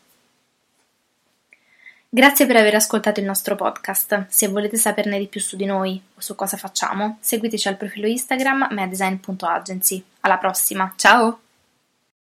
Grazie 2.09 2.46
per 2.46 2.56
aver 2.56 2.74
ascoltato 2.76 3.20
il 3.20 3.26
nostro 3.26 3.56
podcast. 3.56 4.26
Se 4.28 4.48
volete 4.48 4.78
saperne 4.78 5.18
di 5.18 5.26
più 5.26 5.40
su 5.40 5.54
di 5.54 5.66
noi 5.66 6.00
o 6.14 6.20
su 6.20 6.35
cosa 6.35 6.56
facciamo, 6.56 7.18
seguiteci 7.20 7.68
al 7.68 7.76
profilo 7.76 8.06
Instagram 8.06 8.68
medesign.agency. 8.70 10.02
Alla 10.20 10.38
prossima, 10.38 10.94
ciao! 10.96 11.45